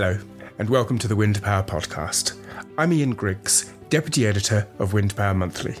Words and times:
Hello, 0.00 0.16
and 0.60 0.70
welcome 0.70 0.96
to 0.96 1.08
the 1.08 1.16
Wind 1.16 1.42
Power 1.42 1.64
Podcast. 1.64 2.40
I'm 2.78 2.92
Ian 2.92 3.16
Griggs, 3.16 3.72
Deputy 3.90 4.28
Editor 4.28 4.64
of 4.78 4.92
Windpower 4.92 5.34
Monthly. 5.34 5.74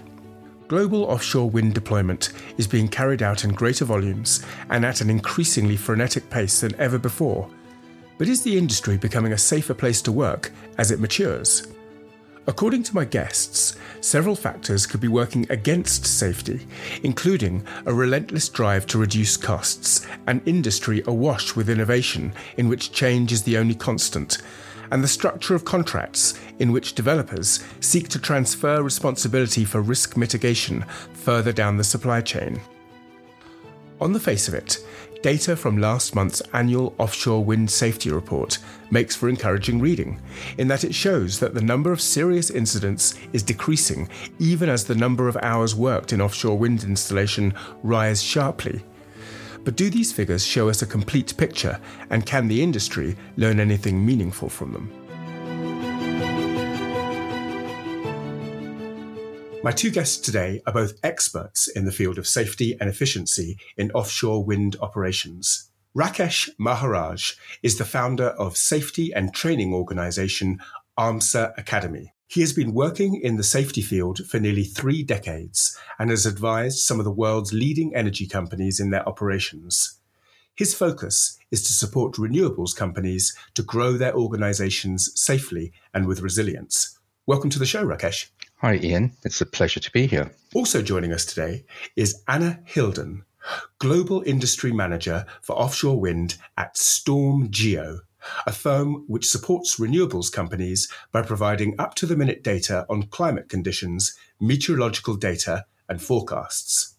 Global 0.66 1.04
offshore 1.04 1.48
wind 1.48 1.74
deployment 1.74 2.32
is 2.56 2.66
being 2.66 2.88
carried 2.88 3.22
out 3.22 3.44
in 3.44 3.52
greater 3.52 3.84
volumes 3.84 4.44
and 4.70 4.84
at 4.84 5.00
an 5.00 5.08
increasingly 5.08 5.76
frenetic 5.76 6.28
pace 6.30 6.62
than 6.62 6.74
ever 6.80 6.98
before. 6.98 7.48
But 8.18 8.26
is 8.26 8.42
the 8.42 8.58
industry 8.58 8.96
becoming 8.96 9.34
a 9.34 9.38
safer 9.38 9.72
place 9.72 10.02
to 10.02 10.10
work 10.10 10.50
as 10.78 10.90
it 10.90 10.98
matures? 10.98 11.68
According 12.48 12.84
to 12.84 12.94
my 12.94 13.04
guests, 13.04 13.76
several 14.00 14.34
factors 14.34 14.86
could 14.86 15.02
be 15.02 15.06
working 15.06 15.46
against 15.50 16.06
safety, 16.06 16.66
including 17.02 17.62
a 17.84 17.92
relentless 17.92 18.48
drive 18.48 18.86
to 18.86 18.96
reduce 18.96 19.36
costs, 19.36 20.06
an 20.26 20.40
industry 20.46 21.02
awash 21.06 21.54
with 21.54 21.68
innovation 21.68 22.32
in 22.56 22.70
which 22.70 22.90
change 22.90 23.32
is 23.32 23.42
the 23.42 23.58
only 23.58 23.74
constant, 23.74 24.38
and 24.90 25.04
the 25.04 25.08
structure 25.08 25.54
of 25.54 25.66
contracts 25.66 26.40
in 26.58 26.72
which 26.72 26.94
developers 26.94 27.62
seek 27.80 28.08
to 28.08 28.18
transfer 28.18 28.82
responsibility 28.82 29.66
for 29.66 29.82
risk 29.82 30.16
mitigation 30.16 30.86
further 31.12 31.52
down 31.52 31.76
the 31.76 31.84
supply 31.84 32.22
chain. 32.22 32.58
On 34.00 34.14
the 34.14 34.20
face 34.20 34.48
of 34.48 34.54
it, 34.54 34.78
Data 35.22 35.56
from 35.56 35.78
last 35.78 36.14
month's 36.14 36.40
annual 36.52 36.94
offshore 36.98 37.44
wind 37.44 37.68
safety 37.68 38.08
report 38.10 38.58
makes 38.92 39.16
for 39.16 39.28
encouraging 39.28 39.80
reading, 39.80 40.20
in 40.58 40.68
that 40.68 40.84
it 40.84 40.94
shows 40.94 41.40
that 41.40 41.54
the 41.54 41.60
number 41.60 41.90
of 41.90 42.00
serious 42.00 42.50
incidents 42.50 43.16
is 43.32 43.42
decreasing 43.42 44.08
even 44.38 44.68
as 44.68 44.84
the 44.84 44.94
number 44.94 45.26
of 45.26 45.36
hours 45.42 45.74
worked 45.74 46.12
in 46.12 46.20
offshore 46.20 46.56
wind 46.56 46.84
installation 46.84 47.52
rise 47.82 48.22
sharply. 48.22 48.80
But 49.64 49.74
do 49.74 49.90
these 49.90 50.12
figures 50.12 50.46
show 50.46 50.68
us 50.68 50.82
a 50.82 50.86
complete 50.86 51.36
picture, 51.36 51.80
and 52.10 52.24
can 52.24 52.46
the 52.46 52.62
industry 52.62 53.16
learn 53.36 53.58
anything 53.58 54.06
meaningful 54.06 54.48
from 54.48 54.72
them? 54.72 55.07
My 59.64 59.72
two 59.72 59.90
guests 59.90 60.18
today 60.18 60.62
are 60.68 60.72
both 60.72 61.00
experts 61.02 61.66
in 61.66 61.84
the 61.84 61.90
field 61.90 62.16
of 62.16 62.28
safety 62.28 62.76
and 62.80 62.88
efficiency 62.88 63.58
in 63.76 63.90
offshore 63.90 64.44
wind 64.44 64.76
operations. 64.80 65.70
Rakesh 65.96 66.48
Maharaj 66.58 67.32
is 67.62 67.76
the 67.76 67.84
founder 67.84 68.28
of 68.38 68.56
safety 68.56 69.12
and 69.12 69.34
training 69.34 69.74
organization 69.74 70.60
ARMSA 70.96 71.58
Academy. 71.58 72.14
He 72.28 72.40
has 72.40 72.52
been 72.52 72.72
working 72.72 73.20
in 73.20 73.36
the 73.36 73.42
safety 73.42 73.82
field 73.82 74.18
for 74.28 74.38
nearly 74.38 74.62
three 74.62 75.02
decades 75.02 75.76
and 75.98 76.10
has 76.10 76.24
advised 76.24 76.78
some 76.78 77.00
of 77.00 77.04
the 77.04 77.10
world's 77.10 77.52
leading 77.52 77.92
energy 77.96 78.28
companies 78.28 78.78
in 78.78 78.90
their 78.90 79.06
operations. 79.08 79.98
His 80.54 80.72
focus 80.72 81.36
is 81.50 81.62
to 81.64 81.72
support 81.72 82.14
renewables 82.14 82.76
companies 82.76 83.36
to 83.54 83.62
grow 83.62 83.94
their 83.94 84.14
organizations 84.14 85.10
safely 85.20 85.72
and 85.92 86.06
with 86.06 86.20
resilience. 86.20 86.98
Welcome 87.26 87.50
to 87.50 87.58
the 87.58 87.66
show, 87.66 87.84
Rakesh. 87.84 88.26
Hi, 88.60 88.74
Ian. 88.74 89.12
It's 89.24 89.40
a 89.40 89.46
pleasure 89.46 89.78
to 89.78 89.90
be 89.92 90.08
here. 90.08 90.32
Also 90.52 90.82
joining 90.82 91.12
us 91.12 91.24
today 91.24 91.64
is 91.94 92.24
Anna 92.26 92.58
Hilden, 92.64 93.22
Global 93.78 94.24
Industry 94.26 94.72
Manager 94.72 95.26
for 95.42 95.52
Offshore 95.56 96.00
Wind 96.00 96.34
at 96.56 96.74
StormGeo, 96.74 98.00
a 98.48 98.52
firm 98.52 99.04
which 99.06 99.28
supports 99.28 99.76
renewables 99.76 100.32
companies 100.32 100.92
by 101.12 101.22
providing 101.22 101.76
up 101.78 101.94
to 101.94 102.06
the 102.06 102.16
minute 102.16 102.42
data 102.42 102.84
on 102.90 103.04
climate 103.04 103.48
conditions, 103.48 104.18
meteorological 104.40 105.14
data, 105.14 105.64
and 105.88 106.02
forecasts. 106.02 106.96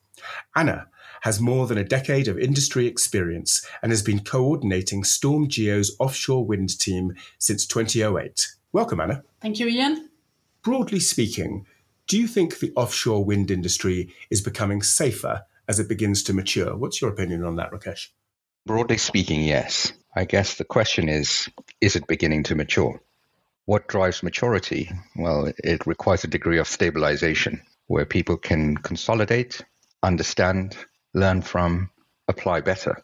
Anna 0.55 0.87
has 1.23 1.41
more 1.41 1.67
than 1.67 1.77
a 1.77 1.83
decade 1.83 2.29
of 2.29 2.39
industry 2.39 2.87
experience 2.87 3.67
and 3.83 3.91
has 3.91 4.01
been 4.01 4.21
coordinating 4.21 5.03
StormGeo's 5.03 5.93
offshore 5.99 6.45
wind 6.45 6.79
team 6.79 7.15
since 7.37 7.65
2008. 7.65 8.47
Welcome, 8.71 9.01
Anna. 9.01 9.23
Thank 9.41 9.59
you, 9.59 9.67
Ian 9.67 10.08
broadly 10.69 10.99
speaking, 10.99 11.65
do 12.07 12.15
you 12.15 12.27
think 12.27 12.59
the 12.59 12.71
offshore 12.75 13.25
wind 13.25 13.49
industry 13.49 14.13
is 14.29 14.39
becoming 14.39 14.83
safer 14.83 15.41
as 15.67 15.79
it 15.79 15.89
begins 15.89 16.21
to 16.21 16.31
mature? 16.31 16.77
What's 16.77 17.01
your 17.01 17.09
opinion 17.09 17.43
on 17.43 17.55
that, 17.55 17.71
Rakesh? 17.71 18.09
Broadly 18.67 18.99
speaking, 18.99 19.41
yes. 19.41 19.91
I 20.15 20.25
guess 20.25 20.57
the 20.57 20.63
question 20.63 21.09
is 21.09 21.49
is 21.81 21.95
it 21.95 22.05
beginning 22.05 22.43
to 22.43 22.53
mature? 22.53 23.01
What 23.65 23.87
drives 23.87 24.21
maturity? 24.21 24.91
Well, 25.15 25.51
it 25.57 25.87
requires 25.87 26.23
a 26.23 26.27
degree 26.27 26.59
of 26.59 26.67
stabilization 26.67 27.63
where 27.87 28.05
people 28.05 28.37
can 28.37 28.77
consolidate, 28.77 29.65
understand, 30.03 30.77
learn 31.15 31.41
from, 31.41 31.89
apply 32.27 32.61
better. 32.61 33.01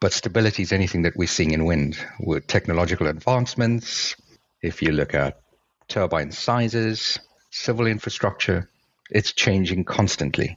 But 0.00 0.12
stability 0.12 0.64
is 0.64 0.72
anything 0.72 1.02
that 1.02 1.16
we're 1.16 1.28
seeing 1.28 1.52
in 1.52 1.66
wind 1.66 2.04
with 2.18 2.48
technological 2.48 3.06
advancements. 3.06 4.16
If 4.60 4.82
you 4.82 4.90
look 4.90 5.14
at 5.14 5.40
turbine 5.90 6.30
sizes, 6.30 7.18
civil 7.50 7.86
infrastructure, 7.86 8.70
it's 9.10 9.32
changing 9.32 9.84
constantly. 9.84 10.56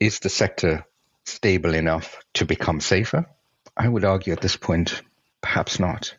Is 0.00 0.18
the 0.18 0.28
sector 0.28 0.84
stable 1.24 1.74
enough 1.74 2.18
to 2.34 2.44
become 2.44 2.80
safer? 2.80 3.24
I 3.76 3.88
would 3.88 4.04
argue 4.04 4.32
at 4.32 4.40
this 4.40 4.56
point, 4.56 5.00
perhaps 5.40 5.78
not. 5.78 6.14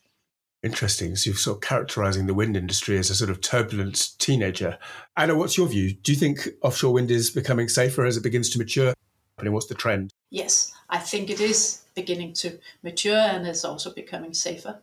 Interesting. 0.63 1.16
So 1.16 1.29
you're 1.29 1.38
sort 1.38 1.57
of 1.57 1.61
characterizing 1.61 2.25
the 2.25 2.33
wind 2.33 2.57
industry 2.57 2.97
as 2.97 3.11
a 3.11 3.16
sort 3.16 3.29
of 3.29 3.39
turbulent 3.39 4.17
teenager. 4.17 4.79
Anna, 5.16 5.35
what's 5.35 5.57
your 5.57 5.67
view? 5.67 5.93
Do 5.93 6.11
you 6.11 6.17
think 6.17 6.47
offshore 6.61 6.93
wind 6.93 7.11
is 7.11 7.29
becoming 7.29 7.69
safer 7.69 8.03
as 8.03 8.17
it 8.17 8.23
begins 8.23 8.49
to 8.51 8.57
mature? 8.57 8.93
And 9.37 9.53
what's 9.53 9.67
the 9.67 9.75
trend? 9.75 10.11
Yes, 10.31 10.72
I 10.89 10.97
think 10.97 11.29
it 11.29 11.39
is 11.39 11.81
beginning 11.93 12.33
to 12.33 12.57
mature 12.81 13.16
and 13.17 13.45
it's 13.45 13.66
also 13.66 13.93
becoming 13.93 14.33
safer. 14.33 14.79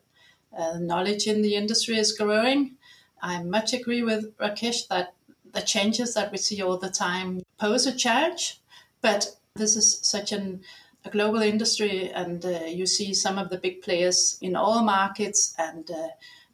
Uh, 0.57 0.79
knowledge 0.79 1.27
in 1.27 1.43
the 1.43 1.57
industry 1.57 1.97
is 1.97 2.13
growing. 2.13 2.77
I 3.23 3.43
much 3.43 3.73
agree 3.73 4.03
with 4.03 4.37
Rakesh 4.37 4.89
that 4.89 5.15
the 5.53 5.61
changes 5.61 6.15
that 6.15 6.33
we 6.33 6.39
see 6.39 6.61
all 6.61 6.77
the 6.77 6.91
time 6.91 7.43
pose 7.59 7.87
a 7.87 7.95
challenge, 7.95 8.61
but 9.01 9.37
this 9.55 9.77
is 9.77 10.01
such 10.03 10.33
an 10.33 10.63
a 11.05 11.11
global 11.11 11.43
industry, 11.43 12.11
and 12.11 12.45
uh, 12.45 12.61
you 12.67 12.87
see 12.87 13.13
some 13.13 13.39
of 13.39 13.51
the 13.51 13.59
big 13.59 13.83
players 13.83 14.39
in 14.41 14.55
all 14.55 14.83
markets 14.83 15.55
and 15.59 15.91
uh, 15.91 16.09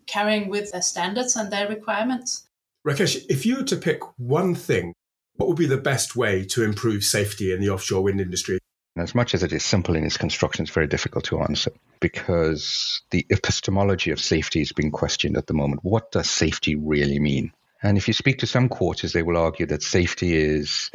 carrying 0.07 0.49
with 0.49 0.73
their 0.73 0.83
standards 0.83 1.37
and 1.37 1.53
their 1.53 1.69
requirements. 1.69 2.47
Rakesh, 2.87 3.25
if 3.29 3.45
you 3.45 3.57
were 3.57 3.65
to 3.65 3.77
pick 3.77 4.01
one 4.19 4.55
thing, 4.55 4.95
what 5.37 5.49
would 5.49 5.59
be 5.59 5.67
the 5.67 5.77
best 5.77 6.17
way 6.17 6.45
to 6.47 6.65
improve 6.65 7.05
safety 7.05 7.53
in 7.53 7.61
the 7.61 7.69
offshore 7.69 8.03
wind 8.03 8.21
industry? 8.21 8.59
As 8.99 9.15
much 9.15 9.35
as 9.35 9.43
it 9.43 9.53
is 9.53 9.65
simple 9.65 9.95
in 9.95 10.05
its 10.05 10.17
construction, 10.17 10.65
it's 10.65 10.73
very 10.73 10.89
difficult 10.89 11.25
to 11.27 11.41
answer 11.41 11.71
because 12.01 13.03
the 13.11 13.25
epistemology 13.31 14.11
of 14.11 14.21
safety 14.21 14.61
is 14.61 14.73
being 14.73 14.91
questioned 14.91 15.37
at 15.37 15.47
the 15.47 15.55
moment. 15.55 15.85
What 15.85 16.11
does 16.11 16.29
safety 16.29 16.75
really 16.75 17.21
mean? 17.21 17.53
And 17.83 17.97
if 17.97 18.09
you 18.09 18.15
speak 18.15 18.39
to 18.39 18.47
some 18.47 18.69
quarters, 18.69 19.13
they 19.13 19.23
will 19.23 19.37
argue 19.37 19.67
that 19.67 19.83
safety 19.83 20.37
is 20.37 20.91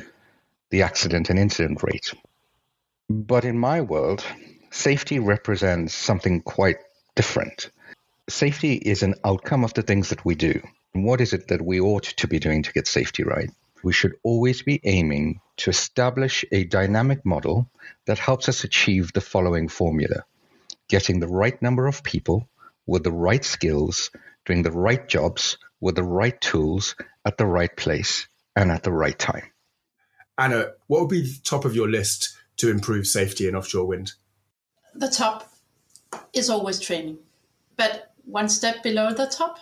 the 0.69 0.81
accident 0.81 1.29
and 1.29 1.39
incident 1.39 1.81
rate. 1.81 2.13
But 3.09 3.45
in 3.45 3.57
my 3.57 3.79
world, 3.81 4.23
safety 4.69 5.19
represents 5.19 5.95
something 5.95 6.41
quite 6.41 6.77
different. 7.15 7.69
Safety 8.27 8.73
is 8.73 9.03
an 9.03 9.15
outcome 9.23 9.63
of 9.63 9.73
the 9.75 9.81
things 9.81 10.09
that 10.09 10.25
we 10.25 10.35
do. 10.35 10.61
what 10.93 11.21
is 11.21 11.33
it 11.33 11.47
that 11.47 11.61
we 11.61 11.79
ought 11.79 12.03
to 12.03 12.27
be 12.27 12.37
doing 12.37 12.63
to 12.63 12.73
get 12.73 12.87
safety 12.87 13.23
right? 13.23 13.49
we 13.83 13.93
should 13.93 14.15
always 14.23 14.61
be 14.61 14.79
aiming 14.83 15.39
to 15.57 15.69
establish 15.69 16.43
a 16.51 16.63
dynamic 16.63 17.25
model 17.25 17.69
that 18.05 18.19
helps 18.19 18.49
us 18.49 18.63
achieve 18.63 19.13
the 19.13 19.21
following 19.21 19.67
formula 19.67 20.23
getting 20.87 21.19
the 21.19 21.27
right 21.27 21.59
number 21.61 21.87
of 21.87 22.03
people 22.03 22.47
with 22.85 23.03
the 23.03 23.11
right 23.11 23.43
skills, 23.43 24.11
doing 24.45 24.61
the 24.61 24.71
right 24.71 25.07
jobs 25.07 25.57
with 25.79 25.95
the 25.95 26.03
right 26.03 26.39
tools 26.39 26.95
at 27.25 27.37
the 27.37 27.45
right 27.45 27.75
place 27.75 28.27
and 28.55 28.71
at 28.71 28.83
the 28.83 28.91
right 28.91 29.17
time. 29.17 29.51
Anna, 30.37 30.73
what 30.87 31.01
would 31.01 31.09
be 31.09 31.21
the 31.21 31.39
top 31.43 31.65
of 31.65 31.75
your 31.75 31.89
list 31.89 32.35
to 32.57 32.69
improve 32.69 33.07
safety 33.07 33.47
in 33.47 33.55
offshore 33.55 33.85
wind? 33.85 34.13
The 34.93 35.09
top 35.09 35.51
is 36.33 36.49
always 36.49 36.79
training, 36.79 37.17
but 37.75 38.13
one 38.25 38.49
step 38.49 38.83
below 38.83 39.13
the 39.13 39.25
top, 39.25 39.57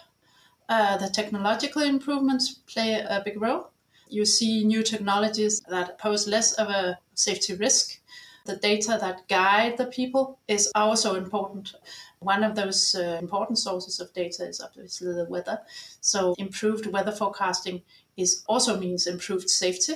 uh, 0.69 0.97
the 0.97 1.09
technological 1.09 1.81
improvements 1.81 2.53
play 2.53 2.93
a 2.93 3.21
big 3.23 3.41
role 3.41 3.70
you 4.11 4.25
see 4.25 4.63
new 4.63 4.83
technologies 4.83 5.61
that 5.69 5.97
pose 5.97 6.27
less 6.27 6.53
of 6.53 6.67
a 6.67 6.99
safety 7.13 7.53
risk. 7.55 7.99
The 8.45 8.55
data 8.57 8.97
that 8.99 9.27
guide 9.27 9.77
the 9.77 9.85
people 9.85 10.39
is 10.47 10.71
also 10.75 11.15
important. 11.15 11.75
One 12.19 12.43
of 12.43 12.55
those 12.55 12.95
uh, 12.95 13.17
important 13.21 13.59
sources 13.59 13.99
of 13.99 14.13
data 14.13 14.47
is 14.47 14.59
obviously 14.59 15.13
the 15.13 15.25
weather. 15.25 15.59
So 16.01 16.35
improved 16.37 16.87
weather 16.87 17.11
forecasting 17.11 17.83
is 18.17 18.43
also 18.47 18.79
means 18.79 19.07
improved 19.07 19.49
safety. 19.49 19.93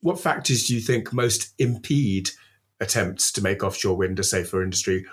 What 0.00 0.20
factors 0.20 0.66
do 0.66 0.74
you 0.74 0.80
think 0.80 1.12
most 1.12 1.54
impede 1.58 2.30
attempts 2.80 3.30
to 3.32 3.42
make 3.42 3.62
offshore 3.62 3.96
wind 3.96 4.18
a 4.18 4.24
safer 4.24 4.62
industry? 4.62 5.06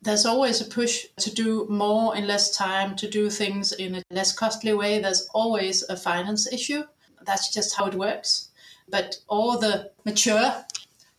There's 0.00 0.26
always 0.26 0.60
a 0.60 0.64
push 0.64 1.06
to 1.20 1.32
do 1.32 1.66
more 1.68 2.16
in 2.16 2.26
less 2.26 2.56
time, 2.56 2.96
to 2.96 3.08
do 3.08 3.30
things 3.30 3.72
in 3.72 3.96
a 3.96 4.02
less 4.10 4.32
costly 4.32 4.72
way. 4.74 4.98
There's 4.98 5.28
always 5.32 5.84
a 5.84 5.96
finance 5.96 6.52
issue 6.52 6.82
that's 7.26 7.52
just 7.52 7.76
how 7.76 7.86
it 7.86 7.94
works. 7.94 8.50
But 8.88 9.16
all 9.28 9.58
the 9.58 9.90
mature 10.04 10.64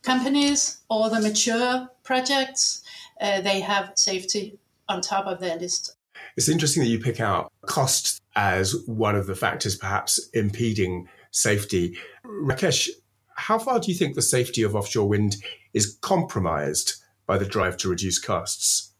companies, 0.02 0.78
all 0.88 1.10
the 1.10 1.20
mature 1.20 1.88
projects, 2.02 2.82
uh, 3.20 3.40
they 3.40 3.60
have 3.60 3.92
safety 3.96 4.58
on 4.88 5.00
top 5.00 5.26
of 5.26 5.40
their 5.40 5.56
list. 5.56 5.96
It's 6.36 6.48
interesting 6.48 6.82
that 6.82 6.88
you 6.88 6.98
pick 6.98 7.20
out 7.20 7.52
cost 7.66 8.20
as 8.36 8.74
one 8.86 9.14
of 9.14 9.26
the 9.26 9.34
factors 9.34 9.76
perhaps 9.76 10.18
impeding 10.34 11.08
safety. 11.30 11.96
Rakesh, 12.24 12.88
how 13.36 13.58
far 13.58 13.80
do 13.80 13.90
you 13.90 13.96
think 13.96 14.14
the 14.14 14.22
safety 14.22 14.62
of 14.62 14.74
offshore 14.74 15.08
wind 15.08 15.36
is 15.72 15.96
compromised 16.00 16.94
by 17.26 17.38
the 17.38 17.44
drive 17.44 17.76
to 17.78 17.88
reduce 17.88 18.18
costs? 18.18 18.92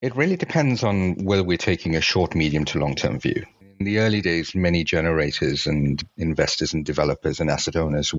It 0.00 0.16
really 0.16 0.36
depends 0.36 0.82
on 0.82 1.14
whether 1.24 1.44
we're 1.44 1.58
taking 1.58 1.94
a 1.94 2.00
short, 2.00 2.34
medium 2.34 2.64
to 2.66 2.78
long 2.78 2.94
term 2.94 3.18
view. 3.18 3.44
In 3.80 3.86
the 3.86 4.00
early 4.00 4.20
days, 4.20 4.54
many 4.54 4.84
generators 4.84 5.66
and 5.66 6.06
investors 6.18 6.74
and 6.74 6.84
developers 6.84 7.40
and 7.40 7.48
asset 7.48 7.76
owners 7.76 8.12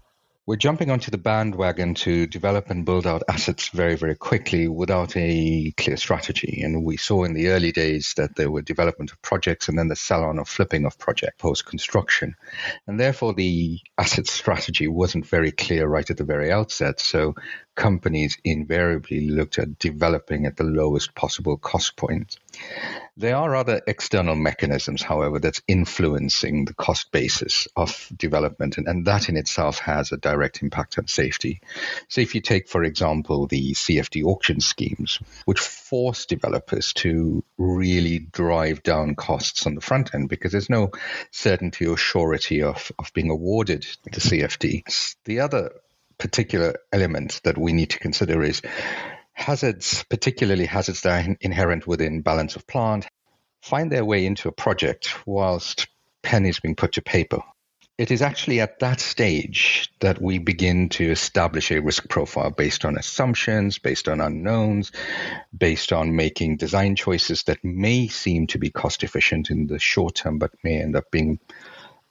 we're 0.48 0.56
jumping 0.56 0.90
onto 0.90 1.12
the 1.12 1.19
bandwagon 1.19 1.94
to 1.94 2.25
develop 2.25 2.72
and 2.72 2.84
build 2.84 3.06
out 3.06 3.22
assets 3.30 3.69
very, 3.69 3.96
very 3.96 4.16
quickly 4.16 4.68
without 4.68 5.16
a 5.16 5.72
clear 5.78 5.98
strategy. 5.98 6.62
And 6.63 6.84
we 6.84 6.98
saw 6.98 7.24
in 7.24 7.34
the 7.34 7.50
early 7.50 7.72
days 7.72 8.16
that 8.18 8.36
there 8.36 8.50
were 8.50 8.63
development 8.63 9.12
of 9.12 9.22
projects 9.22 9.69
and 9.69 9.78
then 9.78 9.88
the 9.88 9.96
sell 9.96 10.24
on 10.24 10.40
or 10.40 10.46
flipping 10.46 10.86
of 10.86 10.98
project 10.98 11.38
post 11.38 11.68
construction. 11.68 12.36
And 12.88 13.00
therefore, 13.00 13.34
the 13.34 13.80
asset 14.00 14.28
strategy 14.28 14.88
wasn't 14.88 15.28
very 15.28 15.52
clear 15.52 15.88
right 15.88 16.10
at 16.10 16.18
the 16.18 16.24
very 16.24 16.52
outset. 16.52 17.00
So 17.00 17.36
companies 17.75 18.38
invariably 18.44 19.29
looked 19.29 19.57
at 19.57 19.79
developing 19.79 20.45
at 20.45 20.57
the 20.57 20.63
lowest 20.63 21.15
possible 21.15 21.57
cost 21.57 21.95
point. 21.95 22.38
There 23.18 23.35
are 23.35 23.56
other 23.56 23.81
external 23.88 24.35
mechanisms, 24.35 25.01
however, 25.01 25.39
that's 25.39 25.62
influencing 25.68 26.65
the 26.65 26.73
cost 26.73 27.12
basis 27.12 27.68
of 27.75 28.07
development, 28.15 28.77
and, 28.77 28.88
and 28.88 29.06
that 29.06 29.29
in 29.29 29.38
itself 29.38 29.79
has 29.79 30.12
a 30.12 30.18
direct 30.18 30.62
impact 30.62 30.97
on 30.97 31.07
safety. 31.07 31.62
So, 32.07 32.21
if 32.21 32.35
you 32.35 32.41
take, 32.41 32.68
for 32.68 32.83
example, 32.83 33.47
the 33.47 33.73
CFD 33.73 34.23
auction 34.23 34.59
schemes, 34.59 35.19
which 35.45 35.59
force 35.59 36.25
developers 36.25 36.94
to 36.94 37.44
really 37.57 38.19
drive 38.19 38.83
down 38.83 39.15
costs 39.15 39.65
on 39.65 39.75
the 39.75 39.81
front 39.81 40.13
end 40.13 40.29
because 40.29 40.51
there's 40.51 40.69
no 40.69 40.91
certainty 41.31 41.85
or 41.85 41.97
surety 41.97 42.63
of, 42.63 42.91
of 42.97 43.13
being 43.13 43.29
awarded 43.29 43.85
the 44.03 44.19
CFD. 44.19 45.15
The 45.25 45.41
other 45.41 45.71
particular 46.21 46.75
element 46.94 47.41
that 47.44 47.57
we 47.57 47.73
need 47.73 47.89
to 47.89 48.00
consider 48.00 48.44
is 48.44 48.62
hazards, 49.33 50.06
particularly 50.07 50.65
hazards 50.65 51.01
that 51.01 51.27
are 51.27 51.35
inherent 51.41 51.88
within 51.88 52.21
balance 52.21 52.56
of 52.56 52.68
plant, 52.68 53.07
find 53.63 53.91
their 53.91 54.06
way 54.06 54.25
into 54.25 54.47
a 54.47 54.51
project 54.51 55.15
whilst 55.25 55.88
pen 56.21 56.45
is 56.45 56.59
being 56.59 56.75
put 56.75 56.94
to 56.94 57.01
paper. 57.01 57.39
It 57.97 58.12
is 58.12 58.21
actually 58.21 58.62
at 58.62 58.79
that 58.79 59.00
stage 59.00 59.91
that 60.00 60.21
we 60.21 60.38
begin 60.38 60.89
to 60.89 61.09
establish 61.12 61.71
a 61.71 61.81
risk 61.81 62.07
profile 62.07 62.51
based 62.51 62.85
on 62.85 62.97
assumptions, 62.97 63.79
based 63.79 64.07
on 64.07 64.21
unknowns, 64.21 64.91
based 65.57 65.91
on 65.91 66.15
making 66.15 66.57
design 66.57 66.95
choices 66.95 67.44
that 67.44 67.63
may 67.63 68.07
seem 68.07 68.45
to 68.47 68.59
be 68.59 68.69
cost 68.69 69.03
efficient 69.03 69.50
in 69.50 69.65
the 69.65 69.79
short 69.79 70.15
term, 70.15 70.38
but 70.38 70.51
may 70.63 70.81
end 70.81 70.95
up 70.95 71.09
being 71.12 71.39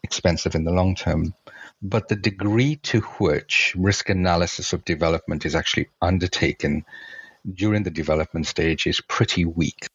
expensive 0.02 0.56
in 0.56 0.64
the 0.64 0.72
long 0.72 0.96
term. 0.96 1.32
But 1.82 2.09
the 2.09 2.17
degree 2.17 2.77
to 2.77 3.00
which 3.00 3.75
risk 3.77 4.11
analysis 4.11 4.73
of 4.73 4.85
development 4.85 5.47
is 5.47 5.55
actually 5.55 5.88
undertaken 6.03 6.85
during 7.50 7.85
the 7.85 7.91
development 7.91 8.47
stage 8.47 8.87
is 8.87 9.00
pretty 9.00 9.44
weak. 9.44 9.87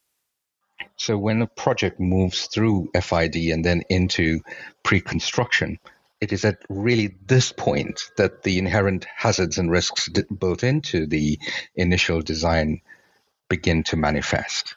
So 0.97 1.17
when 1.17 1.41
a 1.41 1.47
project 1.47 1.99
moves 1.99 2.47
through 2.47 2.89
FID 2.99 3.35
and 3.51 3.63
then 3.63 3.83
into 3.89 4.41
pre-construction, 4.83 5.79
it 6.21 6.33
is 6.33 6.45
at 6.45 6.57
really 6.69 7.15
this 7.25 7.51
point 7.51 8.09
that 8.17 8.43
the 8.43 8.57
inherent 8.57 9.05
hazards 9.15 9.57
and 9.57 9.69
risks 9.69 10.09
built 10.09 10.63
into 10.63 11.05
the 11.05 11.37
initial 11.75 12.21
design 12.21 12.81
begin 13.49 13.83
to 13.83 13.97
manifest. 13.97 14.75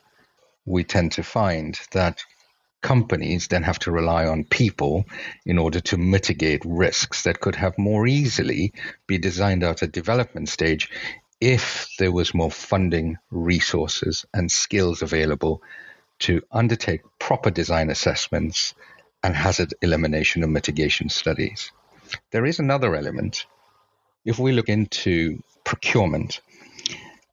We 0.66 0.84
tend 0.84 1.12
to 1.12 1.22
find 1.22 1.78
that 1.92 2.22
companies 2.80 3.48
then 3.48 3.62
have 3.62 3.78
to 3.80 3.90
rely 3.90 4.26
on 4.26 4.44
people 4.44 5.04
in 5.44 5.58
order 5.58 5.80
to 5.80 5.96
mitigate 5.96 6.62
risks 6.64 7.24
that 7.24 7.40
could 7.40 7.56
have 7.56 7.76
more 7.78 8.06
easily 8.06 8.72
be 9.06 9.18
designed 9.18 9.64
out 9.64 9.82
at 9.82 9.92
development 9.92 10.48
stage 10.48 10.90
if 11.40 11.88
there 11.98 12.12
was 12.12 12.34
more 12.34 12.50
funding, 12.50 13.16
resources, 13.30 14.24
and 14.34 14.50
skills 14.50 15.02
available 15.02 15.62
to 16.20 16.42
undertake 16.50 17.00
proper 17.18 17.50
design 17.50 17.90
assessments 17.90 18.74
and 19.22 19.34
hazard 19.36 19.74
elimination 19.82 20.42
and 20.42 20.52
mitigation 20.52 21.08
studies. 21.08 21.70
There 22.30 22.46
is 22.46 22.58
another 22.58 22.94
element. 22.94 23.46
If 24.24 24.38
we 24.38 24.52
look 24.52 24.68
into 24.68 25.42
procurement, 25.64 26.40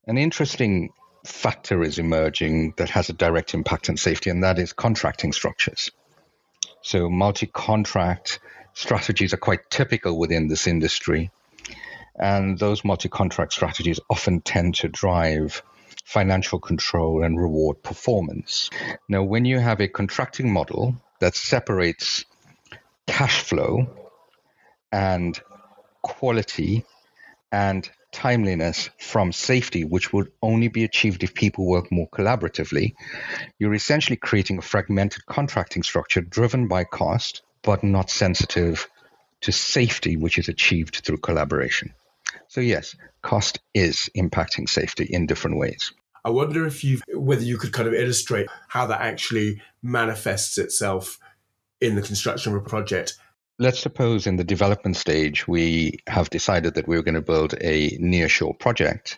an 0.07 0.17
interesting 0.17 0.91
factor 1.25 1.83
is 1.83 1.99
emerging 1.99 2.73
that 2.77 2.89
has 2.89 3.09
a 3.09 3.13
direct 3.13 3.53
impact 3.53 3.89
on 3.89 3.97
safety, 3.97 4.29
and 4.29 4.43
that 4.43 4.59
is 4.59 4.73
contracting 4.73 5.33
structures. 5.33 5.91
So, 6.81 7.09
multi 7.09 7.47
contract 7.47 8.39
strategies 8.73 9.33
are 9.33 9.37
quite 9.37 9.69
typical 9.69 10.17
within 10.17 10.47
this 10.47 10.67
industry. 10.67 11.31
And 12.17 12.57
those 12.57 12.85
multi 12.85 13.09
contract 13.09 13.53
strategies 13.53 13.99
often 14.09 14.41
tend 14.41 14.75
to 14.75 14.87
drive 14.87 15.61
financial 16.05 16.59
control 16.59 17.23
and 17.23 17.39
reward 17.39 17.81
performance. 17.81 18.69
Now, 19.09 19.23
when 19.23 19.43
you 19.43 19.59
have 19.59 19.81
a 19.81 19.87
contracting 19.87 20.51
model 20.53 20.95
that 21.19 21.35
separates 21.35 22.23
cash 23.07 23.41
flow 23.41 23.87
and 24.91 25.39
quality 26.03 26.85
and 27.51 27.89
timeliness 28.15 28.89
from 28.97 29.33
safety, 29.33 29.83
which 29.83 30.13
would 30.13 30.31
only 30.41 30.69
be 30.69 30.85
achieved 30.85 31.21
if 31.21 31.33
people 31.33 31.67
work 31.67 31.91
more 31.91 32.09
collaboratively, 32.11 32.93
you're 33.59 33.73
essentially 33.73 34.15
creating 34.15 34.57
a 34.57 34.61
fragmented 34.61 35.25
contracting 35.25 35.83
structure 35.83 36.21
driven 36.21 36.69
by 36.69 36.85
cost, 36.85 37.41
but 37.61 37.83
not 37.83 38.09
sensitive 38.09 38.87
to 39.41 39.51
safety, 39.51 40.15
which 40.15 40.37
is 40.37 40.47
achieved 40.47 41.01
through 41.03 41.17
collaboration. 41.17 41.93
So 42.47 42.61
yes, 42.61 42.95
cost 43.21 43.59
is 43.73 44.09
impacting 44.15 44.69
safety 44.69 45.03
in 45.03 45.27
different 45.27 45.57
ways. 45.57 45.91
I 46.23 46.29
wonder 46.29 46.65
if 46.65 46.85
you 46.85 47.01
whether 47.13 47.43
you 47.43 47.57
could 47.57 47.73
kind 47.73 47.87
of 47.87 47.93
illustrate 47.93 48.47
how 48.69 48.87
that 48.87 49.01
actually 49.01 49.61
manifests 49.83 50.57
itself 50.57 51.19
in 51.81 51.95
the 51.95 52.01
construction 52.01 52.55
of 52.55 52.61
a 52.61 52.69
project. 52.69 53.17
Let's 53.57 53.79
suppose 53.79 54.27
in 54.27 54.35
the 54.35 54.43
development 54.43 54.97
stage 54.97 55.47
we 55.47 55.99
have 56.07 56.29
decided 56.29 56.73
that 56.73 56.89
we're 56.89 57.03
going 57.03 57.15
to 57.15 57.21
build 57.21 57.53
a 57.61 57.91
nearshore 57.91 58.59
project, 58.59 59.17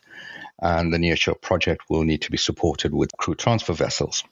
and 0.61 0.93
the 0.93 0.99
nearshore 0.99 1.41
project 1.41 1.85
will 1.89 2.03
need 2.03 2.21
to 2.21 2.29
be 2.29 2.37
supported 2.37 2.93
with 2.93 3.17
crew 3.17 3.33
transfer 3.33 3.73
vessels 3.73 4.23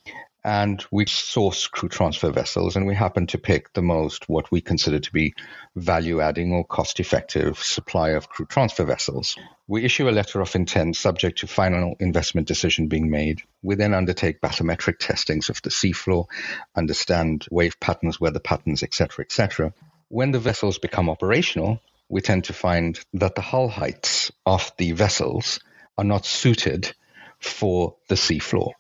and 0.45 0.85
we 0.91 1.07
source 1.07 1.65
crew 1.65 1.89
transfer 1.89 2.29
vessels 2.29 2.75
and 2.75 2.85
we 2.85 2.93
happen 2.93 3.25
to 3.25 3.39
pick 3.39 3.73
the 3.73 3.81
most 3.81 4.29
what 4.29 4.51
we 4.51 4.61
consider 4.61 4.99
to 4.99 5.11
be 5.11 5.33
value 5.75 6.21
adding 6.21 6.53
or 6.53 6.63
cost 6.63 6.99
effective 6.99 7.57
supply 7.57 8.09
of 8.11 8.29
crew 8.29 8.45
transfer 8.45 8.85
vessels. 8.85 9.35
We 9.67 9.83
issue 9.83 10.07
a 10.07 10.11
letter 10.11 10.41
of 10.41 10.55
intent 10.55 10.97
subject 10.97 11.39
to 11.39 11.47
final 11.47 11.95
investment 11.99 12.47
decision 12.47 12.89
being 12.89 13.09
made. 13.09 13.41
We 13.63 13.73
then 13.73 13.95
undertake 13.95 14.39
bathymetric 14.39 14.99
testings 14.99 15.49
of 15.49 15.63
the 15.63 15.71
seafloor, 15.71 16.27
understand 16.75 17.47
wave 17.49 17.79
patterns, 17.79 18.21
weather 18.21 18.39
patterns, 18.39 18.83
etc., 18.83 19.25
etc. 19.25 19.73
When 20.15 20.31
the 20.31 20.39
vessels 20.39 20.77
become 20.77 21.09
operational, 21.09 21.81
we 22.07 22.21
tend 22.21 22.45
to 22.45 22.53
find 22.53 22.97
that 23.15 23.35
the 23.35 23.41
hull 23.41 23.67
heights 23.67 24.31
of 24.45 24.71
the 24.77 24.93
vessels 24.93 25.59
are 25.97 26.05
not 26.05 26.25
suited 26.25 26.95
for 27.39 27.97
the 28.07 28.15
seafloor 28.15 28.71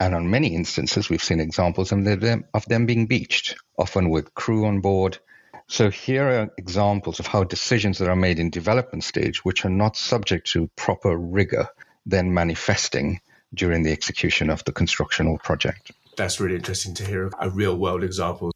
and 0.00 0.14
on 0.14 0.30
many 0.30 0.54
instances, 0.54 1.10
we've 1.10 1.22
seen 1.22 1.40
examples 1.40 1.92
of 1.92 2.04
them, 2.04 2.44
of 2.54 2.64
them 2.66 2.86
being 2.86 3.06
beached, 3.06 3.56
often 3.76 4.10
with 4.10 4.32
crew 4.34 4.66
on 4.66 4.80
board. 4.80 5.18
So 5.66 5.90
here 5.90 6.26
are 6.28 6.50
examples 6.56 7.20
of 7.20 7.26
how 7.26 7.44
decisions 7.44 7.98
that 7.98 8.08
are 8.08 8.16
made 8.16 8.38
in 8.38 8.50
development 8.50 9.04
stage, 9.04 9.44
which 9.44 9.64
are 9.64 9.70
not 9.70 9.96
subject 9.96 10.52
to 10.52 10.70
proper 10.76 11.16
rigor, 11.16 11.68
then 12.06 12.32
manifesting 12.32 13.20
during 13.52 13.82
the 13.82 13.92
execution 13.92 14.50
of 14.50 14.64
the 14.64 14.72
construction 14.72 15.26
or 15.26 15.38
project. 15.38 15.90
That's 16.16 16.40
really 16.40 16.56
interesting 16.56 16.94
to 16.94 17.04
hear 17.04 17.30
a 17.40 17.50
real 17.50 17.76
world 17.76 18.04
example. 18.04 18.52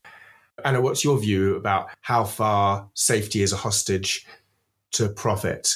Anna, 0.65 0.81
what's 0.81 1.05
your 1.05 1.19
view 1.19 1.57
about 1.57 1.91
how 2.01 2.25
far 2.25 2.89
safety 2.95 3.43
is 3.43 3.53
a 3.53 3.57
hostage 3.57 4.27
to 4.93 5.09
profit? 5.09 5.75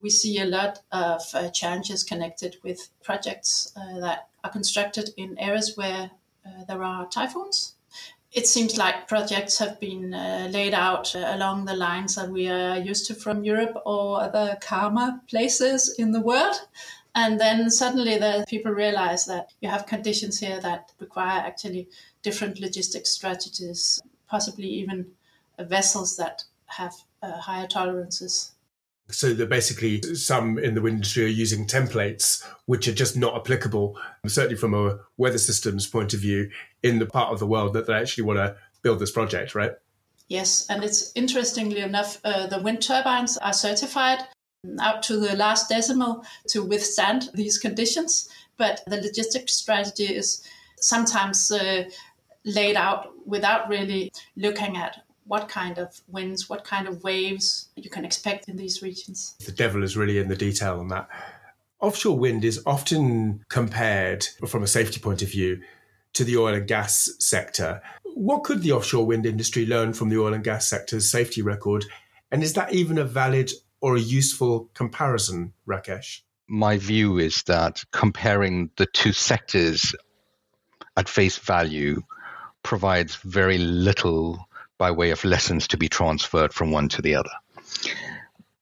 We 0.00 0.10
see 0.10 0.40
a 0.40 0.44
lot 0.44 0.80
of 0.92 1.22
uh, 1.34 1.50
challenges 1.50 2.04
connected 2.04 2.56
with 2.62 2.88
projects 3.02 3.72
uh, 3.76 4.00
that 4.00 4.28
are 4.44 4.50
constructed 4.50 5.10
in 5.16 5.38
areas 5.38 5.76
where 5.76 6.10
uh, 6.46 6.64
there 6.66 6.82
are 6.82 7.08
typhoons. 7.08 7.74
It 8.30 8.46
seems 8.46 8.76
like 8.76 9.08
projects 9.08 9.58
have 9.58 9.80
been 9.80 10.12
uh, 10.12 10.48
laid 10.50 10.74
out 10.74 11.16
uh, 11.16 11.24
along 11.28 11.64
the 11.64 11.74
lines 11.74 12.14
that 12.16 12.28
we 12.28 12.48
are 12.48 12.78
used 12.78 13.06
to 13.06 13.14
from 13.14 13.42
Europe 13.42 13.80
or 13.86 14.20
other 14.20 14.58
calmer 14.60 15.20
places 15.28 15.94
in 15.98 16.12
the 16.12 16.20
world. 16.20 16.56
And 17.18 17.40
then 17.40 17.68
suddenly 17.68 18.16
the 18.16 18.44
people 18.48 18.70
realize 18.70 19.26
that 19.26 19.52
you 19.60 19.68
have 19.68 19.86
conditions 19.86 20.38
here 20.38 20.60
that 20.60 20.92
require 21.00 21.40
actually 21.40 21.88
different 22.22 22.60
logistics 22.60 23.10
strategies, 23.10 24.00
possibly 24.28 24.68
even 24.68 25.04
vessels 25.58 26.16
that 26.18 26.44
have 26.66 26.94
uh, 27.20 27.32
higher 27.40 27.66
tolerances 27.66 28.52
So 29.10 29.34
that 29.34 29.48
basically 29.48 30.00
some 30.14 30.60
in 30.60 30.76
the 30.76 30.80
wind 30.80 30.98
industry 30.98 31.24
are 31.24 31.40
using 31.44 31.66
templates 31.66 32.46
which 32.66 32.86
are 32.86 32.94
just 32.94 33.16
not 33.16 33.34
applicable, 33.34 33.98
certainly 34.28 34.56
from 34.56 34.74
a 34.74 35.00
weather 35.16 35.38
systems 35.38 35.88
point 35.88 36.14
of 36.14 36.20
view, 36.20 36.50
in 36.84 37.00
the 37.00 37.06
part 37.06 37.32
of 37.32 37.40
the 37.40 37.48
world 37.48 37.72
that 37.72 37.88
they 37.88 37.94
actually 37.94 38.24
want 38.24 38.36
to 38.36 38.54
build 38.82 39.00
this 39.00 39.10
project, 39.10 39.56
right? 39.56 39.72
Yes, 40.28 40.66
and 40.70 40.84
it's 40.84 41.10
interestingly 41.16 41.80
enough, 41.80 42.20
uh, 42.22 42.46
the 42.46 42.62
wind 42.62 42.80
turbines 42.80 43.36
are 43.38 43.52
certified 43.52 44.20
out 44.80 45.02
to 45.04 45.16
the 45.16 45.36
last 45.36 45.68
decimal 45.68 46.24
to 46.48 46.62
withstand 46.62 47.30
these 47.34 47.58
conditions, 47.58 48.28
but 48.56 48.80
the 48.86 49.00
logistics 49.00 49.54
strategy 49.54 50.06
is 50.06 50.42
sometimes 50.80 51.50
uh, 51.50 51.84
laid 52.44 52.76
out 52.76 53.12
without 53.26 53.68
really 53.68 54.12
looking 54.36 54.76
at 54.76 55.04
what 55.26 55.48
kind 55.48 55.78
of 55.78 56.00
winds, 56.08 56.48
what 56.48 56.64
kind 56.64 56.88
of 56.88 57.04
waves 57.04 57.68
you 57.76 57.90
can 57.90 58.04
expect 58.04 58.48
in 58.48 58.56
these 58.56 58.82
regions. 58.82 59.36
The 59.44 59.52
devil 59.52 59.82
is 59.82 59.96
really 59.96 60.18
in 60.18 60.28
the 60.28 60.36
detail 60.36 60.80
on 60.80 60.88
that. 60.88 61.08
Offshore 61.80 62.18
wind 62.18 62.44
is 62.44 62.62
often 62.66 63.44
compared, 63.48 64.26
from 64.48 64.62
a 64.62 64.66
safety 64.66 64.98
point 64.98 65.22
of 65.22 65.30
view, 65.30 65.60
to 66.14 66.24
the 66.24 66.36
oil 66.36 66.54
and 66.54 66.66
gas 66.66 67.10
sector. 67.20 67.80
What 68.14 68.42
could 68.42 68.62
the 68.62 68.72
offshore 68.72 69.06
wind 69.06 69.26
industry 69.26 69.66
learn 69.66 69.92
from 69.92 70.08
the 70.08 70.18
oil 70.18 70.34
and 70.34 70.42
gas 70.42 70.66
sector's 70.66 71.08
safety 71.08 71.42
record? 71.42 71.84
And 72.32 72.42
is 72.42 72.54
that 72.54 72.72
even 72.72 72.98
a 72.98 73.04
valid 73.04 73.52
or 73.80 73.96
a 73.96 74.00
useful 74.00 74.68
comparison, 74.74 75.52
Rakesh? 75.66 76.20
My 76.48 76.78
view 76.78 77.18
is 77.18 77.42
that 77.44 77.82
comparing 77.92 78.70
the 78.76 78.86
two 78.86 79.12
sectors 79.12 79.94
at 80.96 81.08
face 81.08 81.38
value 81.38 82.02
provides 82.62 83.16
very 83.16 83.58
little 83.58 84.48
by 84.78 84.90
way 84.90 85.10
of 85.10 85.24
lessons 85.24 85.68
to 85.68 85.76
be 85.76 85.88
transferred 85.88 86.52
from 86.52 86.70
one 86.70 86.88
to 86.88 87.02
the 87.02 87.14
other. 87.14 87.30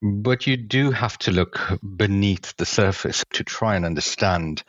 But 0.02 0.46
you 0.46 0.56
do 0.56 0.90
have 0.90 1.16
to 1.18 1.30
look 1.30 1.60
beneath 1.96 2.56
the 2.56 2.66
surface 2.66 3.24
to 3.32 3.44
try 3.44 3.76
and 3.76 3.84
understand 3.84 4.62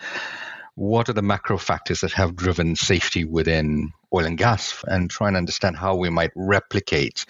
what 0.75 1.09
are 1.09 1.13
the 1.13 1.21
macro 1.21 1.57
factors 1.57 2.01
that 2.01 2.13
have 2.13 2.35
driven 2.35 2.75
safety 2.75 3.25
within 3.25 3.91
oil 4.13 4.25
and 4.25 4.37
gas 4.37 4.83
and 4.87 5.09
try 5.09 5.27
and 5.27 5.37
understand 5.37 5.75
how 5.75 5.95
we 5.95 6.09
might 6.09 6.31
replicate 6.35 7.25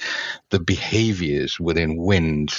the 0.50 0.60
behaviors 0.60 1.60
within 1.60 1.98
wind. 1.98 2.54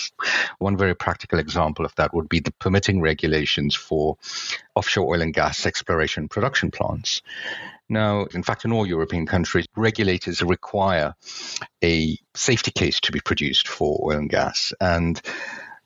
One 0.58 0.76
very 0.76 0.94
practical 0.94 1.38
example 1.38 1.84
of 1.84 1.94
that 1.96 2.14
would 2.14 2.28
be 2.28 2.40
the 2.40 2.52
permitting 2.52 3.00
regulations 3.00 3.74
for 3.74 4.16
offshore 4.74 5.14
oil 5.14 5.22
and 5.22 5.34
gas 5.34 5.66
exploration 5.66 6.28
production 6.28 6.70
plants. 6.70 7.22
Now, 7.88 8.26
in 8.34 8.42
fact, 8.42 8.64
in 8.64 8.72
all 8.72 8.86
European 8.86 9.26
countries, 9.26 9.66
regulators 9.74 10.42
require 10.42 11.14
a 11.82 12.18
safety 12.34 12.70
case 12.70 13.00
to 13.00 13.12
be 13.12 13.20
produced 13.20 13.66
for 13.66 13.98
oil 14.04 14.18
and 14.18 14.28
gas. 14.28 14.74
And 14.80 15.20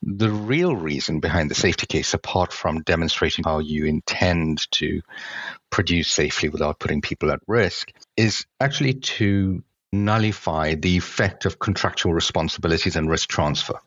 the 0.05 0.29
real 0.29 0.75
reason 0.75 1.19
behind 1.19 1.49
the 1.49 1.55
safety 1.55 1.85
case, 1.87 2.13
apart 2.13 2.51
from 2.51 2.81
demonstrating 2.81 3.43
how 3.45 3.59
you 3.59 3.85
intend 3.85 4.69
to 4.71 5.01
produce 5.69 6.09
safely 6.09 6.49
without 6.49 6.79
putting 6.79 7.01
people 7.01 7.31
at 7.31 7.39
risk, 7.47 7.91
is 8.17 8.45
actually 8.59 8.95
to 8.95 9.63
nullify 9.91 10.75
the 10.75 10.97
effect 10.97 11.45
of 11.45 11.59
contractual 11.59 12.13
responsibilities 12.13 12.95
and 12.95 13.09
risk 13.09 13.29
transfer. 13.29 13.79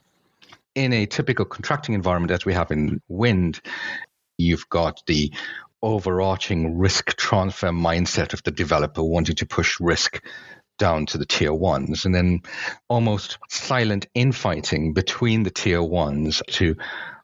In 0.75 0.93
a 0.93 1.07
typical 1.07 1.45
contracting 1.45 1.95
environment, 1.95 2.33
as 2.33 2.45
we 2.45 2.55
have 2.55 2.71
in 2.71 3.01
wind, 3.09 3.61
you've 4.39 4.69
got 4.69 5.03
the 5.07 5.33
overarching 5.83 6.79
risk 6.79 7.17
transfer 7.17 7.69
mindset 7.69 8.33
of 8.33 8.43
the 8.43 8.51
developer 8.51 9.03
wanting 9.03 9.37
to 9.37 9.47
push 9.47 9.81
risk 9.81 10.23
down 10.79 11.07
to 11.07 11.19
the 11.19 11.27
tier 11.27 11.53
ones 11.53 12.05
and 12.05 12.15
then 12.15 12.43
almost 12.89 13.39
silent 13.49 14.07
infighting 14.15 14.93
between 14.93 15.43
the 15.43 15.51
tier 15.51 15.83
ones 15.83 16.43
to 16.49 16.77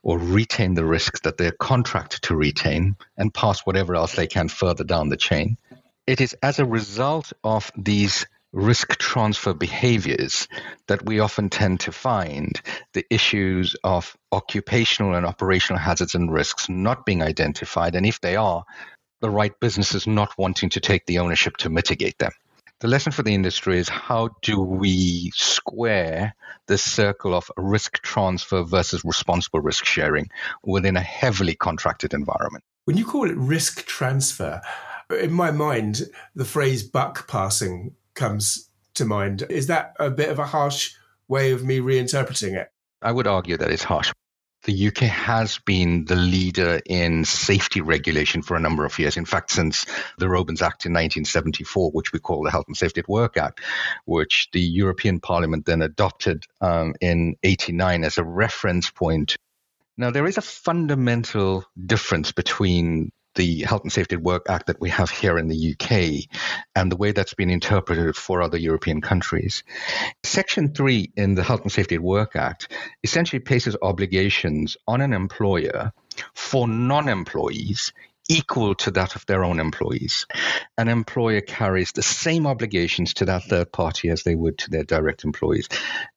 or 0.03 0.19
retain 0.19 0.73
the 0.73 0.85
risks 0.85 1.21
that 1.21 1.37
they're 1.37 1.51
contracted 1.51 2.21
to 2.21 2.35
retain 2.35 2.95
and 3.17 3.33
pass 3.33 3.61
whatever 3.61 3.95
else 3.95 4.15
they 4.15 4.27
can 4.27 4.49
further 4.49 4.83
down 4.83 5.09
the 5.09 5.17
chain. 5.17 5.57
It 6.05 6.19
is 6.19 6.35
as 6.43 6.59
a 6.59 6.65
result 6.65 7.31
of 7.43 7.71
these 7.77 8.25
risk 8.51 8.97
transfer 8.97 9.53
behaviors 9.53 10.47
that 10.87 11.03
we 11.05 11.19
often 11.19 11.49
tend 11.49 11.79
to 11.81 11.91
find 11.91 12.61
the 12.93 13.05
issues 13.09 13.75
of 13.83 14.15
occupational 14.31 15.15
and 15.15 15.25
operational 15.25 15.79
hazards 15.79 16.15
and 16.15 16.31
risks 16.31 16.69
not 16.69 17.05
being 17.05 17.23
identified, 17.23 17.95
and 17.95 18.05
if 18.05 18.21
they 18.21 18.35
are, 18.35 18.63
the 19.21 19.29
right 19.29 19.59
businesses 19.59 20.05
not 20.05 20.37
wanting 20.37 20.69
to 20.69 20.79
take 20.79 21.05
the 21.05 21.19
ownership 21.19 21.57
to 21.57 21.69
mitigate 21.69 22.17
them. 22.19 22.31
The 22.83 22.89
lesson 22.89 23.13
for 23.13 23.23
the 23.23 23.33
industry 23.33 23.79
is 23.79 23.87
how 23.87 24.31
do 24.41 24.59
we 24.59 25.31
square 25.35 26.35
the 26.67 26.77
circle 26.77 27.33
of 27.33 27.49
risk 27.55 28.01
transfer 28.01 28.61
versus 28.63 29.05
responsible 29.05 29.61
risk 29.61 29.85
sharing 29.85 30.27
within 30.65 30.97
a 30.97 31.01
heavily 31.01 31.55
contracted 31.55 32.13
environment? 32.13 32.65
When 32.83 32.97
you 32.97 33.05
call 33.05 33.29
it 33.29 33.37
risk 33.37 33.85
transfer, 33.85 34.59
in 35.17 35.31
my 35.31 35.49
mind, 35.49 36.01
the 36.35 36.43
phrase 36.43 36.83
buck 36.83 37.25
passing 37.29 37.95
comes 38.15 38.69
to 38.95 39.05
mind. 39.05 39.45
Is 39.49 39.67
that 39.67 39.93
a 39.97 40.09
bit 40.09 40.27
of 40.27 40.37
a 40.37 40.45
harsh 40.45 40.93
way 41.29 41.53
of 41.53 41.63
me 41.63 41.79
reinterpreting 41.79 42.59
it? 42.59 42.67
I 43.01 43.13
would 43.13 43.27
argue 43.27 43.55
that 43.55 43.71
it's 43.71 43.85
harsh. 43.85 44.11
The 44.63 44.87
UK 44.87 44.99
has 44.99 45.59
been 45.59 46.05
the 46.05 46.15
leader 46.15 46.79
in 46.85 47.25
safety 47.25 47.81
regulation 47.81 48.41
for 48.41 48.55
a 48.55 48.61
number 48.61 48.85
of 48.85 48.97
years. 48.97 49.17
In 49.17 49.25
fact, 49.25 49.51
since 49.51 49.85
the 50.17 50.29
Robens 50.29 50.61
Act 50.61 50.85
in 50.85 50.93
1974, 50.93 51.91
which 51.91 52.13
we 52.13 52.19
call 52.19 52.43
the 52.43 52.51
Health 52.51 52.67
and 52.67 52.77
Safety 52.77 53.01
at 53.01 53.09
Work 53.09 53.35
Act, 53.35 53.59
which 54.05 54.49
the 54.53 54.61
European 54.61 55.19
Parliament 55.19 55.65
then 55.65 55.81
adopted 55.81 56.45
um, 56.61 56.93
in 57.01 57.35
89 57.43 58.05
as 58.05 58.17
a 58.17 58.23
reference 58.23 58.89
point. 58.89 59.35
Now, 59.97 60.11
there 60.11 60.25
is 60.25 60.37
a 60.37 60.41
fundamental 60.41 61.65
difference 61.85 62.31
between 62.31 63.11
the 63.35 63.61
Health 63.61 63.83
and 63.83 63.91
Safety 63.91 64.15
at 64.15 64.21
Work 64.21 64.49
Act 64.49 64.67
that 64.67 64.79
we 64.79 64.89
have 64.89 65.09
here 65.09 65.37
in 65.37 65.47
the 65.47 65.73
UK 65.73 66.29
and 66.75 66.91
the 66.91 66.95
way 66.95 67.11
that's 67.11 67.33
been 67.33 67.49
interpreted 67.49 68.15
for 68.15 68.41
other 68.41 68.57
European 68.57 69.01
countries. 69.01 69.63
Section 70.23 70.73
3 70.73 71.11
in 71.15 71.35
the 71.35 71.43
Health 71.43 71.61
and 71.61 71.71
Safety 71.71 71.95
at 71.95 72.01
Work 72.01 72.35
Act 72.35 72.71
essentially 73.03 73.39
places 73.39 73.75
obligations 73.81 74.77
on 74.87 75.01
an 75.01 75.13
employer 75.13 75.91
for 76.33 76.67
non 76.67 77.09
employees 77.09 77.91
equal 78.29 78.73
to 78.75 78.91
that 78.91 79.15
of 79.15 79.25
their 79.25 79.43
own 79.43 79.59
employees. 79.59 80.25
An 80.77 80.87
employer 80.87 81.41
carries 81.41 81.91
the 81.91 82.03
same 82.03 82.47
obligations 82.47 83.15
to 83.15 83.25
that 83.25 83.43
third 83.43 83.71
party 83.71 84.09
as 84.09 84.23
they 84.23 84.35
would 84.35 84.57
to 84.59 84.69
their 84.69 84.83
direct 84.83 85.23
employees. 85.23 85.67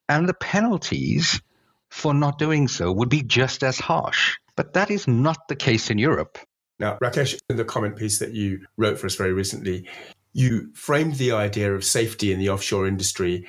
And 0.08 0.28
the 0.28 0.34
penalties 0.34 1.40
for 1.90 2.14
not 2.14 2.38
doing 2.38 2.68
so 2.68 2.92
would 2.92 3.08
be 3.08 3.22
just 3.22 3.62
as 3.62 3.78
harsh. 3.78 4.36
But 4.56 4.74
that 4.74 4.90
is 4.90 5.08
not 5.08 5.48
the 5.48 5.56
case 5.56 5.90
in 5.90 5.98
Europe. 5.98 6.38
Now, 6.78 6.98
Rakesh, 7.02 7.38
in 7.48 7.56
the 7.56 7.64
comment 7.64 7.96
piece 7.96 8.18
that 8.18 8.32
you 8.32 8.66
wrote 8.76 8.98
for 8.98 9.06
us 9.06 9.14
very 9.14 9.32
recently, 9.32 9.88
you 10.32 10.70
framed 10.74 11.14
the 11.14 11.32
idea 11.32 11.74
of 11.74 11.84
safety 11.84 12.32
in 12.32 12.38
the 12.38 12.50
offshore 12.50 12.86
industry 12.86 13.46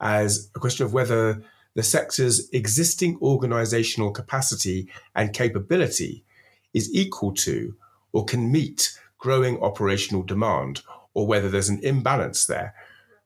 as 0.00 0.50
a 0.56 0.58
question 0.58 0.84
of 0.84 0.92
whether 0.92 1.42
the 1.74 1.82
sector's 1.82 2.48
existing 2.50 3.18
organizational 3.22 4.10
capacity 4.10 4.88
and 5.14 5.32
capability 5.32 6.24
is 6.72 6.92
equal 6.92 7.32
to 7.32 7.76
or 8.12 8.24
can 8.24 8.50
meet 8.50 8.98
growing 9.18 9.60
operational 9.62 10.22
demand, 10.22 10.82
or 11.14 11.26
whether 11.26 11.48
there's 11.48 11.68
an 11.68 11.80
imbalance 11.82 12.46
there. 12.46 12.74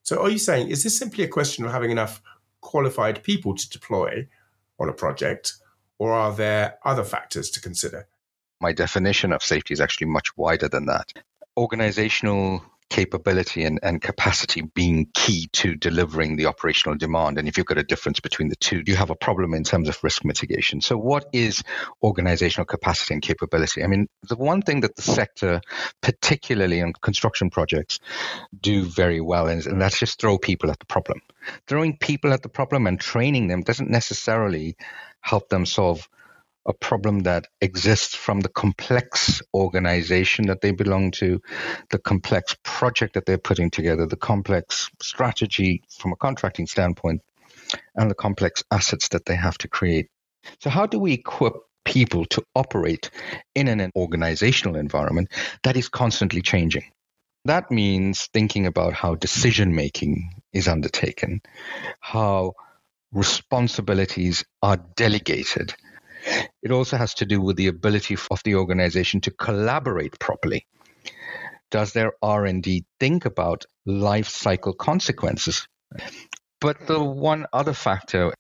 So, 0.02 0.23
are 0.23 0.31
you 0.31 0.38
saying, 0.38 0.69
is 0.69 0.83
this 0.83 0.97
simply 0.97 1.25
a 1.25 1.28
question 1.28 1.64
of 1.64 1.73
having 1.73 1.90
enough 1.90 2.23
qualified 2.61 3.23
people 3.23 3.55
to 3.55 3.69
deploy 3.69 4.28
on 4.78 4.88
a 4.88 4.93
project, 4.93 5.55
or 5.99 6.12
are 6.12 6.33
there 6.33 6.78
other 6.85 7.05
factors 7.05 7.50
to 7.50 7.61
consider? 7.61 8.07
My 8.61 8.73
definition 8.73 9.33
of 9.33 9.43
safety 9.43 9.75
is 9.75 9.81
actually 9.81 10.09
much 10.09 10.37
wider 10.37 10.69
than 10.69 10.87
that. 10.87 11.12
Organizational 11.57 12.62
capability 12.91 13.65
and, 13.65 13.79
and 13.83 14.00
capacity 14.00 14.62
being 14.62 15.09
key 15.15 15.49
to 15.53 15.75
delivering 15.75 16.37
the 16.37 16.47
operational 16.47 16.97
demand. 16.97 17.38
And 17.38 17.47
if 17.47 17.57
you've 17.57 17.67
got 17.67 17.79
a 17.79 17.83
difference 17.83 18.21
between 18.21 18.49
the 18.49 18.57
two, 18.57 18.83
you 18.87 18.97
have 18.97 19.11
a 19.11 19.15
problem 19.15 19.53
in 19.55 19.62
terms 19.62 19.88
of 19.88 20.03
risk 20.03 20.25
mitigation. 20.25 20.81
So, 20.81 20.97
what 20.97 21.27
is 21.33 21.62
organizational 22.03 22.65
capacity 22.65 23.15
and 23.15 23.23
capability? 23.23 23.85
I 23.85 23.87
mean, 23.87 24.09
the 24.29 24.37
one 24.37 24.62
thing 24.62 24.81
that 24.81 24.97
the 24.97 25.03
sector, 25.03 25.61
particularly 26.00 26.81
in 26.81 26.95
construction 26.95 27.50
projects, 27.50 27.99
do 28.59 28.85
very 28.85 29.21
well 29.21 29.49
is, 29.49 29.67
and 29.67 29.81
that's 29.81 29.99
just 29.99 30.21
throw 30.21 30.38
people 30.38 30.71
at 30.71 30.79
the 30.79 30.87
problem. 30.87 31.21
Throwing 31.67 31.99
people 31.99 32.33
at 32.33 32.43
the 32.43 32.49
problem 32.49 32.87
and 32.87 32.99
training 32.99 33.49
them 33.49 33.62
doesn't 33.62 33.91
necessarily 33.91 34.77
help 35.21 35.49
them 35.49 35.67
solve 35.67 36.09
a 36.68 36.75
problem 36.75 37.20
that 37.20 37.46
exists 37.62 38.14
from 38.14 38.40
the 38.40 38.48
complex 38.50 39.40
organization 39.54 40.46
that 40.46 40.60
they 40.60 40.70
belong 40.70 41.10
to, 41.12 41.40
the 41.90 41.98
complex 41.98 42.54
project 42.62 43.14
that 43.14 43.25
they're 43.25 43.38
putting 43.38 43.70
together, 43.70 44.06
the 44.06 44.16
complex 44.16 44.90
strategy 45.00 45.82
from 45.98 46.12
a 46.12 46.16
contracting 46.16 46.66
standpoint, 46.66 47.22
and 47.96 48.10
the 48.10 48.14
complex 48.14 48.62
assets 48.70 49.08
that 49.08 49.25
they 49.25 49.34
have 49.34 49.56
to 49.58 49.68
create. 49.68 50.08
So, 50.60 50.70
how 50.70 50.87
do 50.87 50.98
we 50.98 51.14
equip 51.14 51.54
people 51.84 52.26
to 52.26 52.44
operate 52.54 53.10
in 53.54 53.68
an 53.68 53.90
organizational 53.96 54.76
environment 54.76 55.28
that 55.62 55.76
is 55.76 55.88
constantly 55.88 56.42
changing? 56.42 56.84
That 57.46 57.70
means 57.70 58.26
thinking 58.26 58.66
about 58.66 58.92
how 58.92 59.14
decision 59.14 59.75
making 59.75 60.34
is 60.52 60.68
undertaken, 60.68 61.40
how 62.00 62.54
responsibilities 63.12 64.44
are 64.62 64.76
delegated. 64.76 65.75
It 66.62 66.73
also 66.73 66.97
has 66.97 67.15
to 67.15 67.27
do 67.27 67.41
with 67.41 67.57
the 67.57 67.69
ability 67.69 68.17
of 68.31 68.43
the 68.45 68.57
organization 68.57 69.21
to 69.23 69.31
collaborate 69.31 70.19
properly. 70.19 70.67
Does 71.71 71.93
their 71.93 72.12
R&D 72.23 72.85
think 72.99 73.27
about 73.27 73.65
life 73.87 74.29
cycle 74.29 74.73
consequences? 74.73 75.69
But 76.61 76.87
the 76.87 77.03
one 77.03 77.47
other 77.53 77.75
factor 77.75 78.33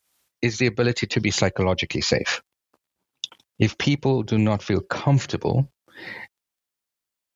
is 0.42 0.58
the 0.58 0.66
ability 0.66 1.06
to 1.08 1.20
be 1.20 1.30
psychologically 1.30 2.00
safe. 2.00 2.42
If 3.58 3.76
people 3.76 4.22
do 4.22 4.38
not 4.38 4.62
feel 4.62 4.80
comfortable 4.80 5.70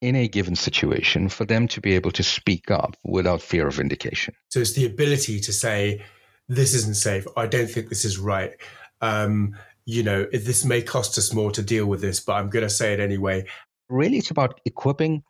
in 0.01 0.17
a 0.17 0.29
given 0.29 0.57
situation, 0.57 1.29
for 1.29 1.45
them 1.45 1.69
to 1.69 1.81
be 1.81 1.95
able 1.95 2.11
to 2.13 2.23
speak 2.25 2.71
up 2.71 2.97
without 3.05 3.41
fear 3.41 3.69
of 3.69 3.75
vindication. 3.75 4.35
So 4.51 4.61
it's 4.61 4.73
the 4.73 4.87
ability 4.87 5.41
to 5.41 5.53
say, 5.53 6.05
this 6.49 6.75
isn't 6.75 6.97
safe. 6.97 7.25
I 7.37 7.47
don't 7.47 7.71
think 7.71 7.89
this 7.89 8.05
is 8.05 8.19
right. 8.19 8.53
Um, 9.01 9.57
you 9.85 10.03
know, 10.03 10.27
this 10.33 10.65
may 10.65 10.83
cost 10.83 11.19
us 11.19 11.33
more 11.33 11.51
to 11.53 11.63
deal 11.63 11.87
with 11.87 12.01
this, 12.01 12.21
but 12.21 12.35
I'm 12.35 12.51
going 12.51 12.65
to 12.65 12.71
say 12.71 12.93
it 12.93 13.01
anyway. 13.01 13.47
Really, 13.89 14.19
it's 14.19 14.31
about 14.31 14.61
equipping 14.65 15.23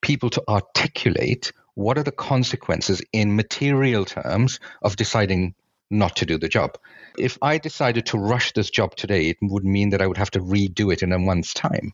people 0.00 0.30
to 0.30 0.42
articulate 0.48 1.52
what 1.74 1.98
are 1.98 2.02
the 2.02 2.12
consequences 2.12 3.02
in 3.12 3.36
material 3.36 4.04
terms 4.04 4.60
of 4.82 4.96
deciding 4.96 5.54
not 5.90 6.16
to 6.16 6.26
do 6.26 6.38
the 6.38 6.48
job. 6.48 6.76
If 7.16 7.38
I 7.40 7.58
decided 7.58 8.06
to 8.06 8.18
rush 8.18 8.52
this 8.52 8.70
job 8.70 8.96
today, 8.96 9.28
it 9.30 9.36
would 9.40 9.64
mean 9.64 9.90
that 9.90 10.02
I 10.02 10.06
would 10.06 10.16
have 10.16 10.30
to 10.32 10.40
redo 10.40 10.92
it 10.92 11.02
in 11.02 11.12
a 11.12 11.18
month's 11.18 11.54
time. 11.54 11.92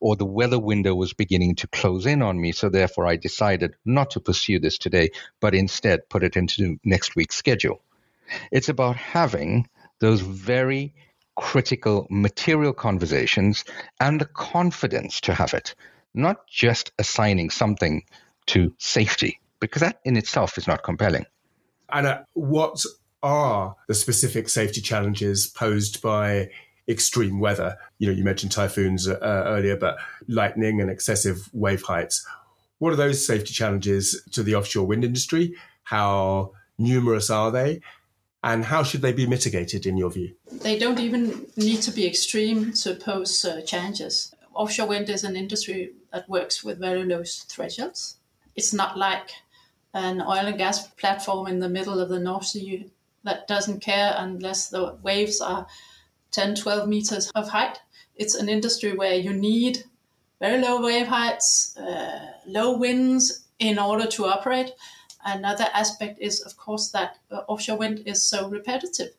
Or 0.00 0.16
the 0.16 0.24
weather 0.24 0.58
window 0.58 0.94
was 0.94 1.12
beginning 1.12 1.56
to 1.56 1.68
close 1.68 2.06
in 2.06 2.22
on 2.22 2.40
me, 2.40 2.52
so 2.52 2.68
therefore 2.68 3.06
I 3.06 3.16
decided 3.16 3.74
not 3.84 4.10
to 4.12 4.20
pursue 4.20 4.58
this 4.58 4.78
today, 4.78 5.10
but 5.40 5.54
instead 5.54 6.08
put 6.08 6.24
it 6.24 6.36
into 6.36 6.78
next 6.84 7.14
week's 7.14 7.36
schedule. 7.36 7.82
It's 8.50 8.68
about 8.68 8.96
having 8.96 9.68
those 10.00 10.20
very 10.20 10.94
critical 11.38 12.04
material 12.10 12.72
conversations 12.72 13.64
and 14.00 14.20
the 14.20 14.26
confidence 14.26 15.20
to 15.20 15.32
have 15.32 15.54
it, 15.54 15.76
not 16.12 16.48
just 16.48 16.90
assigning 16.98 17.48
something 17.48 18.02
to 18.46 18.74
safety, 18.78 19.40
because 19.60 19.80
that 19.80 20.00
in 20.04 20.16
itself 20.16 20.58
is 20.58 20.66
not 20.66 20.82
compelling. 20.82 21.24
And 21.90 22.08
uh, 22.08 22.18
what 22.34 22.84
are 23.22 23.76
the 23.86 23.94
specific 23.94 24.48
safety 24.48 24.80
challenges 24.80 25.46
posed 25.46 26.02
by 26.02 26.50
extreme 26.88 27.38
weather? 27.38 27.76
You 27.98 28.08
know, 28.08 28.14
you 28.14 28.24
mentioned 28.24 28.50
typhoons 28.50 29.06
uh, 29.06 29.18
earlier, 29.22 29.76
but 29.76 29.96
lightning 30.26 30.80
and 30.80 30.90
excessive 30.90 31.48
wave 31.52 31.82
heights. 31.82 32.26
What 32.78 32.92
are 32.92 32.96
those 32.96 33.24
safety 33.24 33.52
challenges 33.54 34.20
to 34.32 34.42
the 34.42 34.56
offshore 34.56 34.88
wind 34.88 35.04
industry? 35.04 35.54
How 35.84 36.50
numerous 36.78 37.30
are 37.30 37.52
they? 37.52 37.80
And 38.42 38.64
how 38.64 38.82
should 38.82 39.02
they 39.02 39.12
be 39.12 39.26
mitigated 39.26 39.86
in 39.86 39.96
your 39.96 40.10
view? 40.10 40.34
They 40.50 40.78
don't 40.78 41.00
even 41.00 41.46
need 41.56 41.82
to 41.82 41.90
be 41.90 42.06
extreme 42.06 42.72
to 42.74 42.94
pose 42.94 43.44
uh, 43.44 43.62
challenges. 43.62 44.34
Offshore 44.54 44.88
wind 44.88 45.08
is 45.08 45.24
an 45.24 45.36
industry 45.36 45.92
that 46.12 46.28
works 46.28 46.64
with 46.64 46.78
very 46.78 47.04
low 47.04 47.22
thresholds. 47.24 48.16
It's 48.56 48.72
not 48.72 48.96
like 48.96 49.30
an 49.94 50.20
oil 50.20 50.46
and 50.46 50.58
gas 50.58 50.88
platform 50.88 51.46
in 51.46 51.60
the 51.60 51.68
middle 51.68 52.00
of 52.00 52.08
the 52.08 52.18
North 52.18 52.46
Sea 52.46 52.90
that 53.24 53.48
doesn't 53.48 53.80
care 53.80 54.14
unless 54.16 54.68
the 54.68 54.96
waves 55.02 55.40
are 55.40 55.66
10, 56.30 56.54
12 56.56 56.88
meters 56.88 57.30
of 57.34 57.48
height. 57.48 57.78
It's 58.16 58.34
an 58.34 58.48
industry 58.48 58.94
where 58.96 59.14
you 59.14 59.32
need 59.32 59.84
very 60.40 60.60
low 60.60 60.80
wave 60.82 61.08
heights, 61.08 61.76
uh, 61.76 62.32
low 62.46 62.76
winds 62.76 63.46
in 63.58 63.78
order 63.78 64.06
to 64.06 64.26
operate. 64.26 64.72
Another 65.28 65.66
aspect 65.74 66.18
is, 66.20 66.40
of 66.40 66.56
course, 66.56 66.88
that 66.88 67.18
uh, 67.30 67.42
offshore 67.48 67.76
wind 67.76 68.02
is 68.06 68.22
so 68.22 68.48
repetitive. 68.48 69.10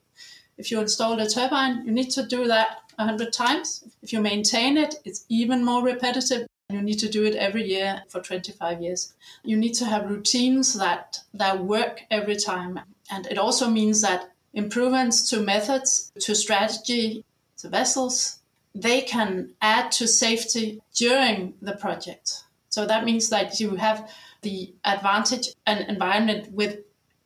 If 0.57 0.71
you 0.71 0.81
install 0.81 1.19
a 1.19 1.29
turbine, 1.29 1.85
you 1.85 1.91
need 1.91 2.09
to 2.11 2.25
do 2.25 2.47
that 2.47 2.79
100 2.95 3.31
times. 3.31 3.83
If 4.01 4.11
you 4.11 4.19
maintain 4.19 4.75
it, 4.75 4.95
it's 5.05 5.25
even 5.29 5.63
more 5.63 5.83
repetitive. 5.83 6.47
You 6.69 6.81
need 6.81 6.97
to 6.99 7.09
do 7.09 7.23
it 7.25 7.35
every 7.35 7.63
year 7.63 8.03
for 8.09 8.21
25 8.21 8.81
years. 8.81 9.13
You 9.43 9.55
need 9.55 9.73
to 9.75 9.85
have 9.85 10.09
routines 10.09 10.73
that, 10.73 11.19
that 11.35 11.63
work 11.63 12.01
every 12.09 12.35
time. 12.37 12.79
And 13.11 13.27
it 13.27 13.37
also 13.37 13.69
means 13.69 14.01
that 14.01 14.31
improvements 14.53 15.29
to 15.29 15.41
methods, 15.41 16.11
to 16.21 16.33
strategy, 16.33 17.23
to 17.57 17.69
vessels, 17.69 18.39
they 18.73 19.01
can 19.01 19.51
add 19.61 19.91
to 19.91 20.07
safety 20.07 20.81
during 20.95 21.53
the 21.61 21.73
project. 21.73 22.43
So 22.69 22.85
that 22.85 23.05
means 23.05 23.29
that 23.29 23.59
you 23.59 23.75
have 23.75 24.09
the 24.41 24.73
advantage 24.85 25.49
and 25.65 25.81
environment 25.89 26.51
with 26.51 26.79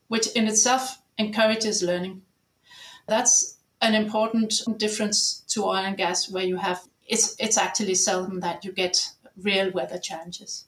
which 0.07 0.27
in 0.35 0.47
itself 0.47 0.99
encourages 1.17 1.83
learning. 1.83 2.21
That's 3.07 3.57
an 3.81 3.95
important 3.95 4.61
difference 4.77 5.43
to 5.49 5.63
oil 5.63 5.75
and 5.75 5.97
gas 5.97 6.29
where 6.29 6.45
you 6.45 6.57
have 6.57 6.81
it's 7.07 7.35
it's 7.39 7.57
actually 7.57 7.95
seldom 7.95 8.39
that 8.39 8.63
you 8.63 8.71
get 8.71 9.09
real 9.41 9.71
weather 9.71 9.97
challenges. 9.97 10.65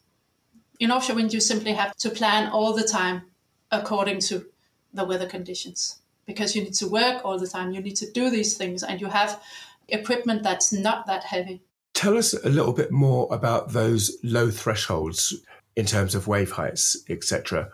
In 0.79 0.91
offshore 0.91 1.15
wind 1.15 1.34
you 1.34 1.39
simply 1.39 1.73
have 1.73 1.95
to 1.97 2.10
plan 2.10 2.49
all 2.51 2.73
the 2.73 2.84
time 2.84 3.23
according 3.71 4.19
to 4.19 4.45
the 4.93 5.05
weather 5.05 5.27
conditions 5.27 5.99
because 6.25 6.55
you 6.55 6.63
need 6.63 6.73
to 6.73 6.88
work 6.88 7.23
all 7.23 7.38
the 7.38 7.47
time, 7.47 7.71
you 7.71 7.81
need 7.81 7.95
to 7.97 8.12
do 8.12 8.29
these 8.29 8.58
things 8.58 8.84
and 8.84 8.99
you 8.99 9.08
have 9.08 9.41
equipment 9.88 10.43
that's 10.43 10.73
not 10.73 11.05
that 11.05 11.23
heavy. 11.23 11.62
Tell 11.93 12.17
us 12.17 12.34
a 12.34 12.49
little 12.49 12.73
bit 12.73 12.91
more 12.91 13.27
about 13.31 13.71
those 13.71 14.17
low 14.23 14.49
thresholds 14.51 15.34
in 15.75 15.85
terms 15.85 16.15
of 16.15 16.27
wave 16.27 16.51
heights, 16.51 16.97
etc. 17.09 17.69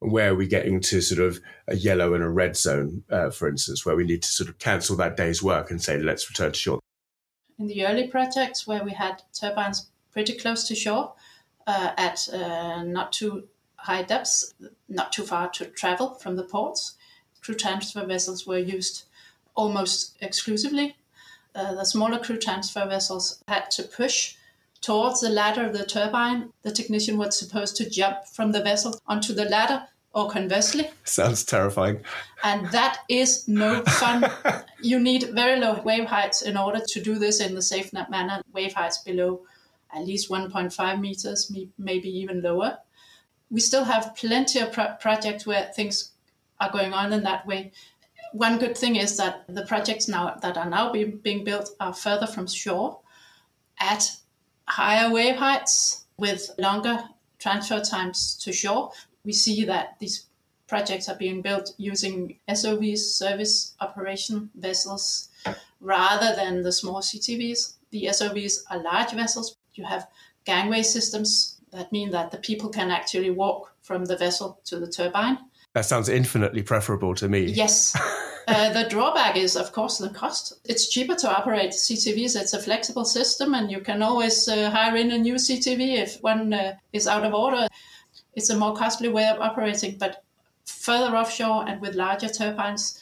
Where 0.00 0.32
are 0.32 0.34
we 0.34 0.46
getting 0.46 0.80
to 0.82 1.00
sort 1.00 1.20
of 1.20 1.40
a 1.66 1.76
yellow 1.76 2.14
and 2.14 2.22
a 2.22 2.28
red 2.28 2.56
zone, 2.56 3.04
uh, 3.10 3.30
for 3.30 3.48
instance, 3.48 3.84
where 3.84 3.96
we 3.96 4.04
need 4.04 4.22
to 4.22 4.28
sort 4.28 4.48
of 4.48 4.58
cancel 4.58 4.96
that 4.96 5.16
day's 5.16 5.42
work 5.42 5.70
and 5.70 5.82
say, 5.82 5.98
let's 5.98 6.30
return 6.30 6.52
to 6.52 6.58
shore? 6.58 6.80
In 7.58 7.66
the 7.66 7.86
early 7.86 8.06
projects 8.06 8.66
where 8.66 8.84
we 8.84 8.92
had 8.92 9.22
turbines 9.32 9.90
pretty 10.12 10.34
close 10.34 10.66
to 10.68 10.74
shore 10.74 11.14
uh, 11.66 11.92
at 11.96 12.28
uh, 12.32 12.84
not 12.84 13.12
too 13.12 13.48
high 13.76 14.02
depths, 14.02 14.54
not 14.88 15.12
too 15.12 15.24
far 15.24 15.48
to 15.50 15.66
travel 15.66 16.14
from 16.14 16.36
the 16.36 16.44
ports, 16.44 16.96
crew 17.40 17.54
transfer 17.54 18.04
vessels 18.04 18.46
were 18.46 18.58
used 18.58 19.04
almost 19.54 20.16
exclusively. 20.20 20.96
Uh, 21.54 21.74
the 21.74 21.84
smaller 21.84 22.18
crew 22.18 22.38
transfer 22.38 22.86
vessels 22.86 23.42
had 23.48 23.70
to 23.70 23.82
push 23.82 24.36
towards 24.80 25.20
the 25.20 25.28
ladder 25.28 25.66
of 25.66 25.72
the 25.72 25.84
turbine. 25.84 26.52
The 26.62 26.72
technician 26.72 27.18
was 27.18 27.38
supposed 27.38 27.76
to 27.76 27.88
jump 27.88 28.26
from 28.26 28.52
the 28.52 28.62
vessel 28.62 28.98
onto 29.06 29.32
the 29.32 29.44
ladder 29.44 29.86
or 30.14 30.28
conversely. 30.28 30.90
Sounds 31.04 31.44
terrifying. 31.44 32.00
And 32.42 32.66
that 32.72 33.00
is 33.08 33.46
no 33.46 33.82
fun. 33.84 34.24
you 34.82 34.98
need 34.98 35.30
very 35.32 35.60
low 35.60 35.80
wave 35.82 36.06
heights 36.06 36.42
in 36.42 36.56
order 36.56 36.80
to 36.88 37.00
do 37.00 37.18
this 37.18 37.40
in 37.40 37.54
the 37.54 37.62
safe 37.62 37.92
manner. 37.92 38.42
Wave 38.52 38.72
heights 38.72 38.98
below 38.98 39.42
at 39.94 40.04
least 40.04 40.30
1.5 40.30 41.00
meters, 41.00 41.52
maybe 41.78 42.08
even 42.08 42.42
lower. 42.42 42.78
We 43.50 43.60
still 43.60 43.84
have 43.84 44.14
plenty 44.16 44.58
of 44.60 44.72
pro- 44.72 44.94
projects 45.00 45.46
where 45.46 45.70
things 45.74 46.12
are 46.60 46.70
going 46.70 46.92
on 46.92 47.12
in 47.12 47.22
that 47.22 47.46
way. 47.46 47.72
One 48.32 48.58
good 48.58 48.76
thing 48.76 48.96
is 48.96 49.16
that 49.16 49.44
the 49.48 49.64
projects 49.64 50.06
now 50.08 50.36
that 50.42 50.58
are 50.58 50.68
now 50.68 50.92
being, 50.92 51.18
being 51.18 51.44
built 51.44 51.70
are 51.80 51.94
further 51.94 52.26
from 52.26 52.46
shore 52.46 53.00
at 53.80 54.16
higher 54.68 55.10
wave 55.10 55.36
heights 55.36 56.04
with 56.18 56.50
longer 56.58 57.02
transfer 57.38 57.80
times 57.80 58.36
to 58.42 58.52
shore. 58.52 58.90
We 59.24 59.32
see 59.32 59.64
that 59.64 59.98
these 59.98 60.26
projects 60.66 61.08
are 61.08 61.16
being 61.16 61.42
built 61.42 61.72
using 61.78 62.38
SOVs, 62.48 62.98
service 62.98 63.74
operation 63.80 64.50
vessels, 64.54 65.28
rather 65.80 66.36
than 66.36 66.62
the 66.62 66.72
small 66.72 67.00
CTVs. 67.00 67.74
The 67.90 68.04
SOVs 68.06 68.64
are 68.70 68.82
large 68.82 69.12
vessels. 69.12 69.56
You 69.74 69.84
have 69.84 70.06
gangway 70.44 70.82
systems 70.82 71.60
that 71.72 71.90
mean 71.92 72.10
that 72.10 72.30
the 72.30 72.38
people 72.38 72.68
can 72.68 72.90
actually 72.90 73.30
walk 73.30 73.72
from 73.82 74.04
the 74.04 74.16
vessel 74.16 74.60
to 74.64 74.78
the 74.78 74.86
turbine. 74.86 75.38
That 75.74 75.84
sounds 75.84 76.08
infinitely 76.08 76.62
preferable 76.62 77.14
to 77.16 77.28
me. 77.28 77.44
Yes. 77.44 77.96
Uh, 78.48 78.72
the 78.72 78.88
drawback 78.88 79.36
is, 79.36 79.56
of 79.56 79.72
course, 79.72 79.98
the 79.98 80.08
cost. 80.08 80.54
It's 80.64 80.88
cheaper 80.88 81.14
to 81.16 81.30
operate 81.30 81.72
CTVs. 81.72 82.34
It's 82.34 82.54
a 82.54 82.58
flexible 82.58 83.04
system, 83.04 83.52
and 83.52 83.70
you 83.70 83.80
can 83.80 84.02
always 84.02 84.48
uh, 84.48 84.70
hire 84.70 84.96
in 84.96 85.10
a 85.10 85.18
new 85.18 85.34
CTV 85.34 85.98
if 85.98 86.16
one 86.22 86.54
uh, 86.54 86.72
is 86.94 87.06
out 87.06 87.24
of 87.24 87.34
order. 87.34 87.68
It's 88.34 88.48
a 88.48 88.56
more 88.56 88.74
costly 88.74 89.10
way 89.10 89.28
of 89.28 89.38
operating, 89.38 89.98
but 89.98 90.24
further 90.64 91.14
offshore 91.14 91.68
and 91.68 91.78
with 91.82 91.94
larger 91.94 92.30
turbines, 92.30 92.98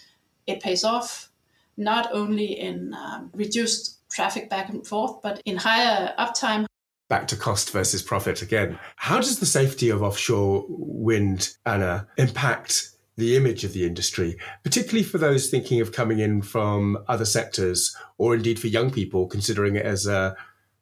it 0.49 0.61
pays 0.61 0.83
off 0.83 1.31
not 1.77 2.09
only 2.13 2.59
in 2.59 2.93
um, 2.95 3.31
reduced 3.33 4.01
traffic 4.11 4.51
back 4.51 4.69
and 4.69 4.85
forth, 4.85 5.23
but 5.23 5.41
in 5.45 5.59
higher 5.59 6.13
uptime. 6.19 6.67
Back 7.09 7.29
to 7.29 7.37
cost 7.37 7.71
versus 7.71 8.03
profit 8.03 8.43
again. 8.43 8.81
How 8.97 9.19
does 9.19 9.39
the 9.39 9.47
safety 9.47 9.91
of 9.91 10.03
offshore 10.03 10.65
wind, 10.69 11.51
Anna, 11.65 12.09
impact 12.17 12.96
the 13.17 13.37
image 13.37 13.65
of 13.65 13.73
the 13.73 13.87
industry, 13.87 14.37
particularly 14.63 15.03
for 15.03 15.19
those 15.19 15.49
thinking 15.49 15.81
of 15.81 15.93
coming 15.93 16.19
in 16.19 16.43
from 16.43 16.99
other 17.09 17.25
sectors 17.25 17.97
or 18.19 18.35
indeed 18.35 18.59
for 18.59 18.67
young 18.67 18.91
people 18.91 19.27
considering 19.27 19.77
it 19.77 19.87
as 19.87 20.07
a 20.07 20.37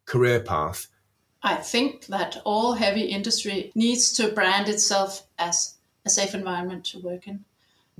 career 0.04 0.40
path? 0.40 0.88
I 1.42 1.56
think 1.56 2.06
that 2.06 2.40
all 2.44 2.72
heavy 2.72 3.02
industry 3.02 3.70
needs 3.74 4.12
to 4.14 4.32
brand 4.32 4.68
itself 4.68 5.26
as 5.38 5.74
a 6.04 6.10
safe 6.10 6.34
environment 6.34 6.84
to 6.86 7.00
work 7.00 7.28
in. 7.28 7.44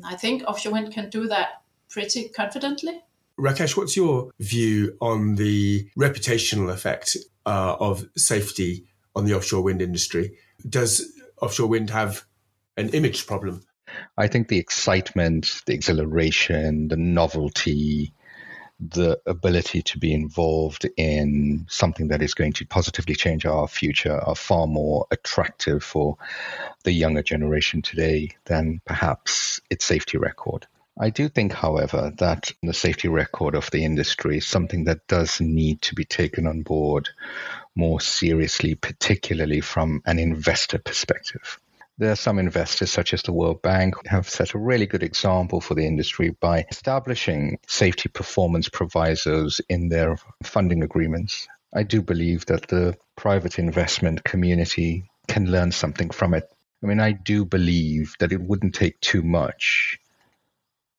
I 0.03 0.17
think 0.17 0.43
offshore 0.45 0.73
wind 0.73 0.93
can 0.93 1.11
do 1.11 1.29
that 1.29 1.63
pretty 1.89 2.29
confidently. 2.29 3.03
Rakesh, 3.39 3.77
what's 3.77 3.97
your 3.97 4.31
view 4.41 4.97
on 5.01 5.37
the 5.37 5.89
reputational 5.97 6.73
effect 6.73 7.17
uh, 7.47 7.77
of 7.79 8.09
safety 8.17 8.87
on 9.15 9.25
the 9.25 9.35
offshore 9.35 9.63
wind 9.63 9.83
industry? 9.83 10.37
Does 10.69 11.13
offshore 11.41 11.69
wind 11.69 11.91
have 11.91 12.25
an 12.77 12.89
image 12.91 13.27
problem? 13.27 13.63
I 14.17 14.29
think 14.29 14.49
the 14.49 14.59
excitement, 14.59 15.63
the 15.67 15.75
exhilaration, 15.75 16.89
the 16.89 16.97
novelty, 16.97 18.13
the 18.81 19.21
ability 19.27 19.83
to 19.83 19.99
be 19.99 20.13
involved 20.13 20.87
in 20.97 21.67
something 21.69 22.09
that 22.09 22.23
is 22.23 22.35
going 22.35 22.53
to 22.55 22.67
positively 22.67 23.15
change 23.15 23.47
our 23.47 23.69
future 23.69 24.19
are 24.19 24.35
far 24.35 24.67
more 24.67 25.07
attractive 25.11 25.83
for 25.83 26.17
the 26.83 26.93
younger 26.93 27.23
generation 27.23 27.83
today 27.83 28.31
than 28.47 28.81
perhaps 28.85 29.61
its 29.71 29.85
safety 29.85 30.19
record. 30.19 30.67
I 30.99 31.11
do 31.11 31.29
think, 31.29 31.53
however, 31.53 32.13
that 32.19 32.53
the 32.63 32.73
safety 32.73 33.09
record 33.09 33.57
of 33.57 33.69
the 33.71 33.85
industry 33.85 34.39
is 34.39 34.47
something 34.47 34.85
that 34.85 35.07
does 35.09 35.41
need 35.41 35.83
to 35.83 35.95
be 35.95 36.05
taken 36.05 36.47
on 36.47 36.63
board 36.63 37.09
more 37.75 38.01
seriously, 38.01 38.77
particularly 38.77 39.61
from 39.61 40.03
an 40.07 40.21
investor 40.21 40.79
perspective. 40.79 41.59
There 41.97 42.11
are 42.11 42.17
some 42.17 42.41
investors, 42.41 42.91
such 42.91 43.15
as 43.15 43.23
the 43.23 43.33
World 43.33 43.63
Bank, 43.63 43.95
have 44.09 44.29
set 44.29 44.55
a 44.55 44.59
really 44.59 44.87
good 44.87 45.05
example 45.05 45.61
for 45.61 45.75
the 45.75 45.87
industry 45.87 46.31
by 46.31 46.67
establishing 46.69 47.59
safety 47.69 48.09
performance 48.09 48.69
provisos 48.69 49.61
in 49.69 49.91
their 49.91 50.19
funding 50.43 50.83
agreements. 50.83 51.47
I 51.73 51.85
do 51.85 52.03
believe 52.03 52.47
that 52.47 52.67
the 52.67 52.97
private 53.17 53.61
investment 53.61 54.25
community 54.25 55.05
can 55.29 55.53
learn 55.53 55.71
something 55.71 56.11
from 56.11 56.35
it. 56.35 56.51
I 56.83 56.87
mean, 56.87 56.99
I 56.99 57.13
do 57.13 57.45
believe 57.45 58.17
that 58.19 58.33
it 58.33 58.41
wouldn't 58.41 58.75
take 58.75 59.01
too 59.01 59.23
much 59.23 60.01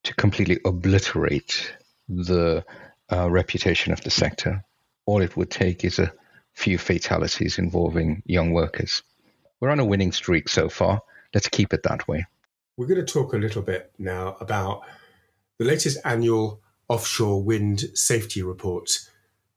to 0.03 0.13
completely 0.13 0.59
obliterate 0.63 1.75
the 2.07 2.63
uh, 3.11 3.29
reputation 3.29 3.91
of 3.91 3.99
the 4.01 4.11
sector. 4.11 4.63
All 5.05 5.21
it 5.21 5.35
would 5.35 5.51
take 5.51 5.83
is 5.83 5.99
a 5.99 6.13
few 6.53 6.77
fatalities 6.77 7.59
involving 7.59 8.23
young 8.25 8.51
workers. 8.51 9.03
We're 9.65 9.71
on 9.71 9.79
a 9.79 9.85
winning 9.85 10.11
streak 10.11 10.47
so 10.47 10.69
far. 10.69 11.01
Let's 11.33 11.49
keep 11.49 11.73
it 11.73 11.81
that 11.81 12.07
way. 12.07 12.27
We're 12.77 12.85
going 12.85 13.03
to 13.03 13.13
talk 13.13 13.33
a 13.33 13.37
little 13.37 13.63
bit 13.63 13.91
now 13.97 14.37
about 14.39 14.83
the 15.57 15.65
latest 15.65 15.97
annual 16.05 16.61
offshore 16.87 17.41
wind 17.41 17.85
safety 17.95 18.43
report. 18.43 18.91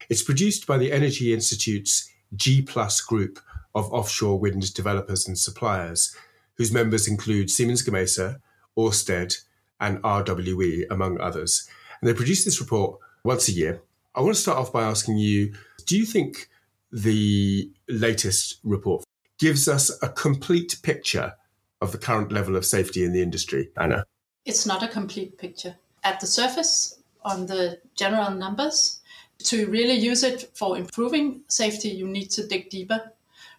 It's 0.09 0.23
produced 0.23 0.67
by 0.67 0.79
the 0.79 0.93
Energy 0.93 1.35
Institute's 1.35 2.11
G 2.35 2.63
Plus 2.63 3.03
group 3.03 3.39
of 3.75 3.93
offshore 3.93 4.41
wind 4.41 4.73
developers 4.73 5.29
and 5.29 5.39
suppliers, 5.39 6.17
whose 6.55 6.73
members 6.73 7.07
include 7.07 7.51
Siemens 7.51 7.87
Gamesa, 7.87 8.41
Ørsted, 8.79 9.37
and 9.79 10.03
RWE, 10.03 10.87
among 10.91 11.21
others. 11.21 11.69
And 12.01 12.09
they 12.09 12.15
produce 12.15 12.47
this 12.47 12.63
report 12.63 12.99
once 13.25 13.47
a 13.51 13.53
year. 13.53 13.83
I 14.15 14.23
want 14.23 14.37
to 14.37 14.41
start 14.41 14.57
off 14.57 14.73
by 14.73 14.85
asking 14.85 15.19
you 15.19 15.53
do 15.85 15.99
you 15.99 16.07
think 16.07 16.49
the 16.91 17.71
latest 17.91 18.61
report 18.65 19.05
gives 19.39 19.69
us 19.69 19.91
a 20.03 20.09
complete 20.09 20.77
picture 20.83 21.35
of 21.81 21.93
the 21.93 21.99
current 21.99 22.33
level 22.33 22.57
of 22.57 22.65
safety 22.65 23.05
in 23.05 23.13
the 23.13 23.23
industry, 23.23 23.71
Anna? 23.77 24.05
It's 24.45 24.67
not 24.67 24.83
a 24.83 24.89
complete 24.89 25.39
picture. 25.39 25.77
At 26.03 26.21
the 26.21 26.27
surface, 26.27 27.01
on 27.25 27.47
the 27.47 27.81
general 27.95 28.31
numbers, 28.31 29.01
to 29.45 29.67
really 29.67 29.95
use 29.95 30.25
it 30.25 30.51
for 30.55 30.77
improving 30.77 31.43
safety, 31.49 31.89
you 31.89 32.09
need 32.09 32.31
to 32.31 32.47
dig 32.47 32.71
deeper. 32.71 33.13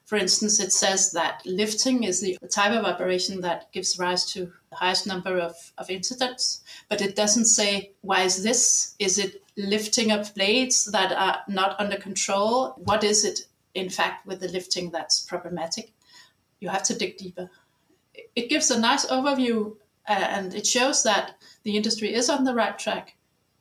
For 0.05 0.17
instance, 0.17 0.59
it 0.59 0.73
says 0.73 1.11
that 1.11 1.41
lifting 1.45 2.03
is 2.03 2.19
the 2.19 2.37
type 2.51 2.71
of 2.71 2.83
operation 2.83 3.41
that 3.41 3.71
gives 3.71 3.99
rise 3.99 4.25
to 4.33 4.51
the 4.71 4.75
highest 4.75 5.05
number 5.05 5.37
of, 5.37 5.55
of 5.77 5.89
incidents, 5.89 6.61
but 6.89 7.01
it 7.01 7.15
doesn't 7.15 7.45
say 7.45 7.91
why 8.01 8.23
is 8.23 8.43
this? 8.43 8.95
Is 8.97 9.19
it 9.19 9.43
lifting 9.55 10.11
of 10.11 10.33
blades 10.33 10.85
that 10.85 11.11
are 11.11 11.41
not 11.47 11.79
under 11.79 11.97
control? 11.97 12.73
What 12.77 13.03
is 13.03 13.23
it 13.23 13.41
in 13.73 13.89
fact, 13.89 14.25
with 14.25 14.39
the 14.39 14.47
lifting 14.47 14.91
that's 14.91 15.19
problematic. 15.21 15.93
You 16.59 16.69
have 16.69 16.83
to 16.83 16.97
dig 16.97 17.17
deeper. 17.17 17.49
It 18.35 18.49
gives 18.49 18.69
a 18.71 18.79
nice 18.79 19.05
overview 19.05 19.75
uh, 20.07 20.13
and 20.13 20.53
it 20.53 20.67
shows 20.67 21.03
that 21.03 21.35
the 21.63 21.77
industry 21.77 22.13
is 22.13 22.29
on 22.29 22.43
the 22.43 22.53
right 22.53 22.77
track. 22.77 23.15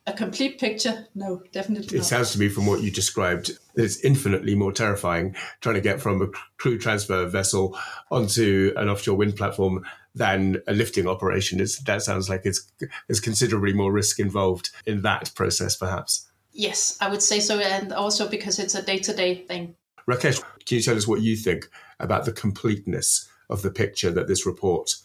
A 0.07 0.13
complete 0.13 0.59
picture? 0.59 1.07
No, 1.13 1.43
definitely 1.51 1.97
It 1.97 2.01
not. 2.01 2.07
sounds 2.07 2.31
to 2.31 2.39
me 2.39 2.49
from 2.49 2.65
what 2.65 2.81
you 2.81 2.89
described 2.89 3.51
that 3.75 3.83
it's 3.83 4.03
infinitely 4.03 4.55
more 4.55 4.71
terrifying 4.71 5.35
trying 5.61 5.75
to 5.75 5.81
get 5.81 6.01
from 6.01 6.21
a 6.21 6.27
crew 6.57 6.79
transfer 6.79 7.27
vessel 7.27 7.77
onto 8.09 8.73
an 8.75 8.89
offshore 8.89 9.15
wind 9.15 9.35
platform 9.35 9.85
than 10.15 10.57
a 10.67 10.73
lifting 10.73 11.07
operation. 11.07 11.59
It's, 11.59 11.77
that 11.83 12.01
sounds 12.01 12.27
like 12.27 12.41
it's, 12.45 12.71
there's 13.07 13.19
considerably 13.19 13.73
more 13.73 13.91
risk 13.91 14.19
involved 14.19 14.71
in 14.87 15.03
that 15.03 15.31
process, 15.35 15.75
perhaps. 15.75 16.27
Yes, 16.51 16.97
I 16.99 17.09
would 17.09 17.21
say 17.21 17.39
so. 17.39 17.59
And 17.59 17.93
also 17.93 18.27
because 18.27 18.57
it's 18.57 18.73
a 18.73 18.81
day 18.81 18.97
to 18.97 19.13
day 19.13 19.35
thing. 19.35 19.75
Rakesh, 20.09 20.43
can 20.65 20.77
you 20.77 20.81
tell 20.81 20.97
us 20.97 21.07
what 21.07 21.21
you 21.21 21.35
think 21.35 21.69
about 21.99 22.25
the 22.25 22.31
completeness 22.31 23.29
of 23.47 23.61
the 23.61 23.69
picture 23.69 24.09
that 24.09 24.27
this 24.27 24.43
report 24.43 24.95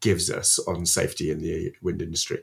gives 0.00 0.30
us 0.30 0.58
on 0.66 0.84
safety 0.84 1.30
in 1.30 1.38
the 1.38 1.72
wind 1.80 2.02
industry? 2.02 2.40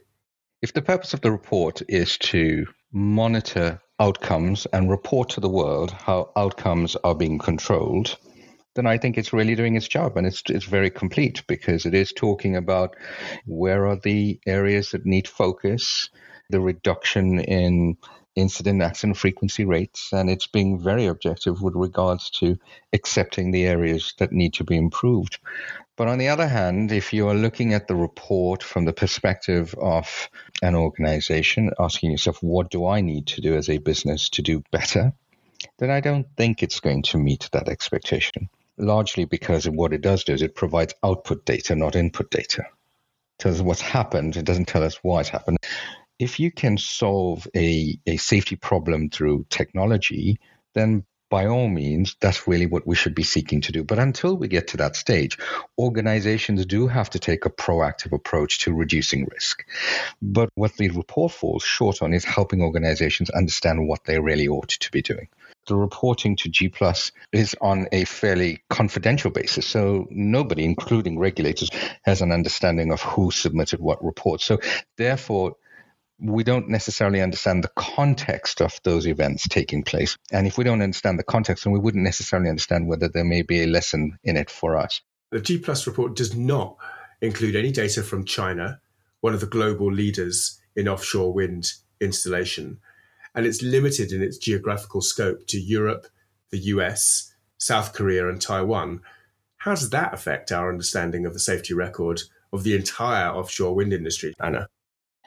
If 0.62 0.72
the 0.72 0.82
purpose 0.82 1.14
of 1.14 1.20
the 1.20 1.32
report 1.32 1.82
is 1.90 2.18
to 2.20 2.68
monitor 2.94 3.82
outcomes 4.00 4.66
and 4.68 4.90
report 4.90 5.30
to 5.32 5.42
the 5.42 5.50
world 5.50 5.92
how 5.92 6.32
outcomes 6.38 6.96
are 7.04 7.16
being 7.16 7.38
controlled, 7.38 8.18
then 8.76 8.88
I 8.88 8.98
think 8.98 9.18
it's 9.18 9.34
really 9.34 9.56
doing 9.56 9.76
its 9.76 9.88
job 9.90 10.16
and 10.16 10.26
it's 10.26 10.42
it's 10.48 10.66
very 10.66 10.90
complete 10.90 11.44
because 11.48 11.86
it 11.86 11.94
is 11.94 12.14
talking 12.14 12.56
about 12.56 12.96
where 13.46 13.88
are 13.88 13.98
the 13.98 14.40
areas 14.48 14.92
that 14.92 15.06
need 15.06 15.28
focus, 15.28 16.10
the 16.50 16.62
reduction 16.62 17.40
in 17.40 17.98
incident 18.36 18.82
accident 18.82 19.18
frequency 19.18 19.66
rates, 19.66 20.12
and 20.12 20.30
it's 20.30 20.48
being 20.48 20.80
very 20.80 21.06
objective 21.06 21.62
with 21.62 21.76
regards 21.76 22.30
to 22.32 22.58
accepting 22.92 23.52
the 23.52 23.66
areas 23.66 24.14
that 24.18 24.32
need 24.32 24.54
to 24.54 24.64
be 24.64 24.76
improved. 24.78 25.40
But 25.96 26.08
on 26.08 26.18
the 26.18 26.30
other 26.30 26.48
hand, 26.48 26.92
if 26.92 27.14
you 27.14 27.28
are 27.28 27.36
looking 27.36 27.74
at 27.74 27.88
the 27.88 27.96
report 27.96 28.64
from 28.64 28.86
the 28.86 28.94
perspective 28.94 29.76
of 29.80 30.30
an 30.64 30.76
organization, 30.76 31.72
asking 31.80 32.12
yourself, 32.12 32.42
what 32.42 32.72
do 32.72 32.88
I 32.88 33.02
need 33.02 33.28
to 33.28 33.42
do 33.42 33.56
as 33.56 33.70
a 33.70 33.78
business 33.78 34.30
to 34.30 34.42
do 34.42 34.64
better? 34.72 35.14
Then 35.78 35.92
I 35.92 36.00
don't 36.00 36.28
think 36.36 36.64
it's 36.64 36.80
going 36.80 37.04
to 37.04 37.18
meet 37.18 37.50
that 37.52 37.70
expectation. 37.70 38.50
Largely 38.78 39.26
because 39.26 39.68
of 39.68 39.76
what 39.76 39.94
it 39.94 40.02
does 40.02 40.24
do 40.24 40.34
is 40.34 40.42
it 40.42 40.56
provides 40.56 40.96
output 41.04 41.46
data, 41.46 41.76
not 41.76 41.96
input 41.96 42.32
data. 42.32 42.62
It 42.62 43.44
tells 43.44 43.60
us 43.60 43.62
what's 43.62 43.82
happened, 43.82 44.36
it 44.36 44.46
doesn't 44.46 44.68
tell 44.68 44.84
us 44.84 44.98
why 45.04 45.22
it's 45.22 45.30
happened 45.30 45.60
if 46.24 46.40
you 46.40 46.52
can 46.52 46.78
solve 46.78 47.48
a, 47.56 48.00
a 48.08 48.18
safety 48.18 48.56
problem 48.56 49.10
through 49.10 49.46
technology, 49.50 50.40
then 50.74 51.04
by 51.30 51.48
all 51.48 51.68
means, 51.68 52.16
that's 52.22 52.48
really 52.48 52.68
what 52.68 52.86
we 52.86 52.96
should 52.96 53.16
be 53.16 53.24
seeking 53.24 53.62
to 53.62 53.72
do. 53.72 53.84
But 53.84 53.98
until 53.98 54.38
we 54.38 54.48
get 54.48 54.68
to 54.68 54.78
that 54.78 54.96
stage, 54.96 55.40
organizations 55.80 56.66
do 56.68 56.88
have 56.88 57.10
to 57.10 57.20
take 57.20 57.46
a 57.46 57.50
proactive 57.50 58.12
approach 58.12 58.60
to 58.60 58.74
reducing 58.74 59.28
risk. 59.32 59.66
But 60.22 60.50
what 60.54 60.74
the 60.78 60.90
report 60.90 61.32
falls 61.32 61.64
short 61.64 62.04
on 62.04 62.14
is 62.14 62.24
helping 62.24 62.62
organizations 62.62 63.32
understand 63.32 63.88
what 63.88 64.04
they 64.06 64.20
really 64.20 64.48
ought 64.48 64.70
to 64.70 64.92
be 64.92 65.02
doing. 65.02 65.28
The 65.66 65.76
reporting 65.76 66.36
to 66.36 66.50
G 66.50 66.70
Plus 66.70 67.12
is 67.32 67.56
on 67.62 67.88
a 67.92 68.06
fairly 68.06 68.62
confidential 68.70 69.32
basis. 69.32 69.66
So 69.66 70.08
nobody, 70.12 70.64
including 70.64 71.18
regulators, 71.18 71.72
has 72.04 72.22
an 72.22 72.32
understanding 72.32 72.92
of 72.92 73.02
who 73.02 73.32
submitted 73.32 73.80
what 73.80 74.06
report. 74.06 74.42
So 74.42 74.60
therefore, 74.98 75.56
we 76.20 76.44
don't 76.44 76.70
necessarily 76.70 77.22
understand 77.22 77.64
the 77.64 77.72
context 77.76 78.62
of 78.62 78.80
those 78.84 79.08
events 79.08 79.48
taking 79.48 79.84
place. 79.84 80.18
And 80.32 80.48
if 80.48 80.58
we 80.58 80.64
don't 80.64 80.82
understand 80.82 81.20
the 81.20 81.24
context, 81.24 81.64
then 81.64 81.74
we 81.74 81.80
wouldn't 81.80 82.04
necessarily 82.04 82.50
understand 82.50 82.88
whether 82.88 83.10
there 83.10 83.26
may 83.26 83.42
be 83.42 83.64
a 83.64 83.68
lesson 83.68 84.18
in 84.24 84.38
it 84.38 84.50
for 84.50 84.78
us. 84.78 85.02
The 85.32 85.42
G 85.42 85.58
Plus 85.58 85.88
report 85.88 86.16
does 86.16 86.36
not 86.36 86.78
include 87.22 87.56
any 87.56 87.72
data 87.72 88.04
from 88.04 88.26
China, 88.26 88.80
one 89.22 89.34
of 89.34 89.40
the 89.40 89.48
global 89.48 89.92
leaders 89.92 90.60
in 90.76 90.88
offshore 90.88 91.34
wind 91.34 91.72
installation. 92.00 92.80
And 93.36 93.46
it's 93.46 93.64
limited 93.64 94.12
in 94.12 94.22
its 94.22 94.38
geographical 94.38 95.02
scope 95.02 95.48
to 95.48 95.60
Europe, 95.60 96.06
the 96.52 96.60
US, 96.60 97.34
South 97.58 97.94
Korea, 97.94 98.30
and 98.30 98.40
Taiwan. 98.40 99.02
How 99.58 99.72
does 99.72 99.90
that 99.90 100.14
affect 100.14 100.52
our 100.52 100.70
understanding 100.70 101.26
of 101.26 101.34
the 101.34 101.40
safety 101.40 101.74
record 101.74 102.22
of 102.52 102.64
the 102.64 102.76
entire 102.76 103.30
offshore 103.30 103.74
wind 103.74 103.94
industry, 103.94 104.34
Anna? 104.40 104.68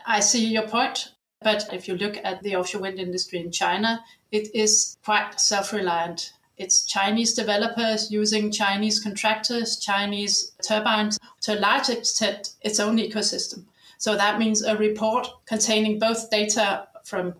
I 0.07 0.21
see 0.21 0.47
your 0.47 0.69
point. 0.69 1.13
But 1.43 1.69
if 1.73 1.87
you 1.87 1.97
look 1.97 2.17
at 2.25 2.43
the 2.43 2.57
offshore 2.57 2.81
wind 2.81 2.99
industry 2.99 3.41
in 3.41 3.53
China, 3.53 4.03
it 4.33 4.55
is 4.55 4.97
quite 5.05 5.39
self 5.39 5.73
reliant. 5.73 6.33
It's 6.57 6.87
Chinese 6.87 7.35
developers 7.35 8.11
using 8.11 8.51
Chinese 8.51 8.99
contractors, 9.01 9.77
Chinese 9.77 10.53
turbines. 10.67 11.19
To 11.43 11.59
a 11.59 11.61
large 11.61 11.91
extent, 11.91 12.55
its 12.63 12.81
own 12.81 12.97
ecosystem. 12.97 13.65
So 13.99 14.17
that 14.17 14.39
means 14.39 14.63
a 14.63 14.77
report 14.77 15.29
containing 15.45 15.99
both 15.99 16.31
data 16.31 16.89
from 17.05 17.35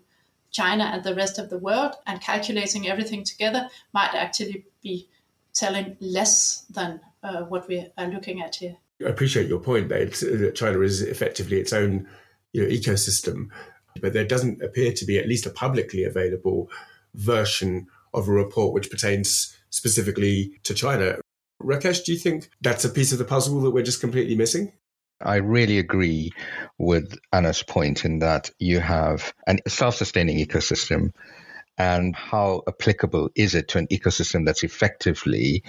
China 0.51 0.85
and 0.85 1.03
the 1.03 1.15
rest 1.15 1.39
of 1.39 1.49
the 1.49 1.57
world 1.57 1.95
and 2.05 2.21
calculating 2.21 2.87
everything 2.87 3.23
together 3.23 3.69
might 3.93 4.13
actually 4.13 4.65
be 4.83 5.09
telling 5.53 5.97
less 5.99 6.65
than 6.69 6.99
uh, 7.23 7.41
what 7.43 7.67
we 7.67 7.87
are 7.97 8.07
looking 8.07 8.41
at 8.41 8.55
here. 8.55 8.77
I 9.05 9.09
appreciate 9.09 9.47
your 9.47 9.59
point 9.59 9.89
that 9.89 10.53
China 10.55 10.81
is 10.81 11.01
effectively 11.01 11.59
its 11.59 11.73
own 11.73 12.07
you 12.57 12.63
know, 12.63 12.69
ecosystem. 12.69 13.49
But 14.01 14.13
there 14.13 14.25
doesn't 14.25 14.61
appear 14.61 14.91
to 14.93 15.05
be 15.05 15.17
at 15.17 15.27
least 15.27 15.45
a 15.45 15.51
publicly 15.51 16.03
available 16.03 16.69
version 17.13 17.87
of 18.13 18.27
a 18.27 18.31
report 18.31 18.73
which 18.73 18.89
pertains 18.89 19.55
specifically 19.69 20.59
to 20.63 20.73
China. 20.73 21.17
Rakesh, 21.61 22.03
do 22.03 22.13
you 22.13 22.17
think 22.17 22.49
that's 22.61 22.85
a 22.85 22.89
piece 22.89 23.11
of 23.11 23.17
the 23.19 23.25
puzzle 23.25 23.61
that 23.61 23.71
we're 23.71 23.83
just 23.83 24.01
completely 24.01 24.35
missing? 24.35 24.73
I 25.21 25.37
really 25.37 25.79
agree 25.79 26.31
with 26.77 27.17
Anna's 27.33 27.63
point 27.63 28.05
in 28.05 28.19
that 28.19 28.51
you 28.59 28.79
have 28.79 29.33
a 29.47 29.57
self 29.67 29.95
sustaining 29.95 30.37
ecosystem 30.37 31.11
and 31.77 32.15
how 32.15 32.63
applicable 32.67 33.29
is 33.35 33.53
it 33.55 33.67
to 33.69 33.77
an 33.77 33.87
ecosystem 33.87 34.45
that's 34.45 34.63
effectively 34.63 35.63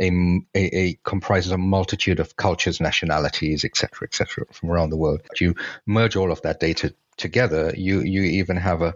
a, 0.00 0.08
a, 0.54 0.78
a, 0.78 0.98
comprises 1.04 1.52
a 1.52 1.58
multitude 1.58 2.20
of 2.20 2.36
cultures, 2.36 2.80
nationalities, 2.80 3.64
etc., 3.64 4.06
etc., 4.06 4.44
from 4.52 4.70
around 4.70 4.90
the 4.90 4.96
world. 4.96 5.20
You 5.38 5.54
merge 5.86 6.16
all 6.16 6.32
of 6.32 6.42
that 6.42 6.60
data 6.60 6.94
together, 7.16 7.72
you 7.76 8.00
you 8.00 8.22
even 8.22 8.56
have 8.56 8.82
a 8.82 8.94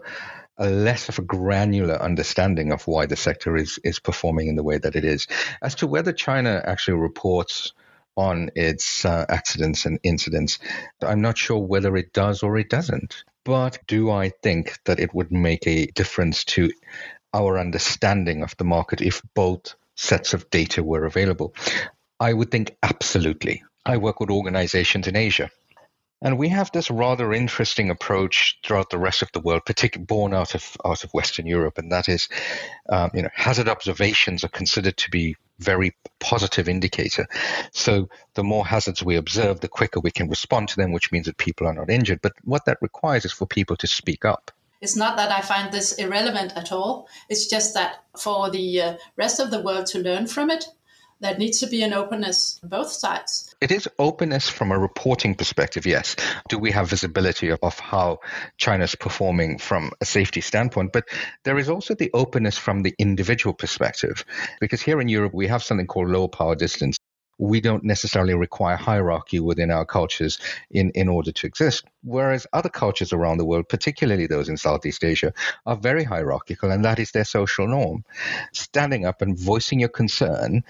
a 0.57 0.69
less 0.69 1.09
of 1.09 1.19
a 1.19 1.21
granular 1.21 2.01
understanding 2.01 2.71
of 2.71 2.87
why 2.87 3.05
the 3.05 3.15
sector 3.15 3.55
is 3.57 3.79
is 3.83 3.99
performing 3.99 4.47
in 4.47 4.55
the 4.55 4.63
way 4.63 4.77
that 4.77 4.95
it 4.95 5.05
is. 5.05 5.27
As 5.61 5.75
to 5.75 5.87
whether 5.87 6.13
China 6.13 6.61
actually 6.65 6.97
reports 6.97 7.73
on 8.17 8.49
its 8.55 9.03
uh, 9.03 9.25
accidents 9.27 9.85
and 9.85 9.99
incidents, 10.03 10.59
I'm 11.01 11.21
not 11.21 11.37
sure 11.37 11.59
whether 11.59 11.95
it 11.97 12.13
does 12.13 12.43
or 12.43 12.57
it 12.57 12.69
doesn't. 12.69 13.25
But 13.45 13.77
do 13.87 14.09
I 14.09 14.31
think 14.41 14.79
that 14.85 14.99
it 14.99 15.13
would 15.13 15.31
make 15.31 15.65
a 15.67 15.85
difference 15.85 16.43
to 16.45 16.71
our 17.33 17.59
understanding 17.59 18.41
of 18.43 18.57
the 18.57 18.63
market 18.63 19.01
if 19.01 19.21
both 19.35 19.75
sets 19.95 20.33
of 20.33 20.49
data 20.49 20.83
were 20.83 21.05
available? 21.05 21.53
I 22.19 22.33
would 22.33 22.49
think 22.49 22.75
absolutely. 22.81 23.63
I 23.85 23.97
work 23.97 24.19
with 24.19 24.31
organizations 24.31 25.07
in 25.07 25.15
Asia. 25.15 25.51
And 26.21 26.37
we 26.37 26.49
have 26.49 26.71
this 26.71 26.89
rather 26.89 27.33
interesting 27.33 27.89
approach 27.89 28.57
throughout 28.63 28.89
the 28.89 28.97
rest 28.97 29.21
of 29.21 29.31
the 29.33 29.39
world, 29.39 29.65
particularly 29.65 30.05
born 30.05 30.33
out 30.33 30.55
of 30.55 30.77
out 30.85 31.03
of 31.03 31.11
Western 31.13 31.45
Europe, 31.45 31.77
and 31.77 31.91
that 31.91 32.07
is, 32.09 32.29
um, 32.89 33.11
you 33.13 33.21
know, 33.21 33.29
hazard 33.33 33.67
observations 33.67 34.43
are 34.43 34.49
considered 34.49 34.97
to 34.97 35.11
be 35.11 35.35
very 35.59 35.95
positive 36.19 36.67
indicator. 36.67 37.27
So 37.71 38.09
the 38.33 38.43
more 38.43 38.65
hazards 38.65 39.03
we 39.03 39.15
observe, 39.15 39.59
the 39.59 39.67
quicker 39.67 39.99
we 39.99 40.11
can 40.11 40.29
respond 40.29 40.69
to 40.69 40.75
them, 40.77 40.91
which 40.91 41.11
means 41.11 41.25
that 41.27 41.37
people 41.37 41.67
are 41.67 41.73
not 41.73 41.89
injured. 41.89 42.21
But 42.21 42.33
what 42.43 42.65
that 42.65 42.77
requires 42.81 43.25
is 43.25 43.31
for 43.31 43.45
people 43.45 43.75
to 43.77 43.87
speak 43.87 44.25
up. 44.25 44.51
It's 44.81 44.95
not 44.95 45.17
that 45.17 45.31
I 45.31 45.41
find 45.41 45.71
this 45.71 45.93
irrelevant 45.93 46.53
at 46.55 46.71
all. 46.71 47.07
It's 47.29 47.47
just 47.47 47.73
that 47.73 48.03
for 48.17 48.49
the 48.49 48.81
uh, 48.81 48.97
rest 49.15 49.39
of 49.39 49.49
the 49.49 49.61
world 49.61 49.85
to 49.87 49.99
learn 49.99 50.27
from 50.27 50.49
it, 50.49 50.65
there 51.19 51.37
needs 51.37 51.59
to 51.59 51.67
be 51.67 51.81
an 51.83 51.93
openness 51.93 52.59
on 52.63 52.69
both 52.69 52.91
sides. 52.91 53.55
It 53.61 53.71
is 53.71 53.87
openness 53.97 54.49
from 54.49 54.71
a 54.71 54.77
reporting 54.77 55.35
perspective, 55.35 55.85
yes. 55.85 56.15
Do 56.49 56.59
we 56.59 56.71
have 56.71 56.89
visibility 56.89 57.51
of, 57.51 57.79
how 57.79 58.19
China's 58.57 58.95
performing 58.95 59.57
from 59.57 59.91
a 60.01 60.05
safety 60.05 60.41
standpoint? 60.41 60.91
But 60.93 61.05
there 61.43 61.57
is 61.57 61.69
also 61.69 61.95
the 61.95 62.11
openness 62.13 62.57
from 62.57 62.83
the 62.83 62.93
individual 62.99 63.53
perspective. 63.53 64.23
Because 64.59 64.81
here 64.81 65.01
in 65.01 65.07
Europe, 65.07 65.33
we 65.33 65.47
have 65.47 65.63
something 65.63 65.87
called 65.87 66.09
low 66.09 66.27
power 66.27 66.55
distance 66.55 66.97
we 67.37 67.59
don't 67.59 67.83
necessarily 67.83 68.33
require 68.33 68.75
hierarchy 68.75 69.39
within 69.39 69.71
our 69.71 69.85
cultures 69.85 70.39
in, 70.71 70.91
in 70.91 71.09
order 71.09 71.31
to 71.31 71.47
exist. 71.47 71.85
Whereas 72.03 72.47
other 72.53 72.69
cultures 72.69 73.13
around 73.13 73.37
the 73.37 73.45
world, 73.45 73.67
particularly 73.67 74.27
those 74.27 74.47
in 74.47 74.57
Southeast 74.57 75.03
Asia, 75.03 75.33
are 75.65 75.75
very 75.75 76.03
hierarchical, 76.03 76.71
and 76.71 76.85
that 76.85 76.99
is 76.99 77.11
their 77.11 77.25
social 77.25 77.67
norm. 77.67 78.05
Standing 78.53 79.05
up 79.05 79.21
and 79.21 79.37
voicing 79.37 79.79
your 79.79 79.89
concern, 79.89 80.63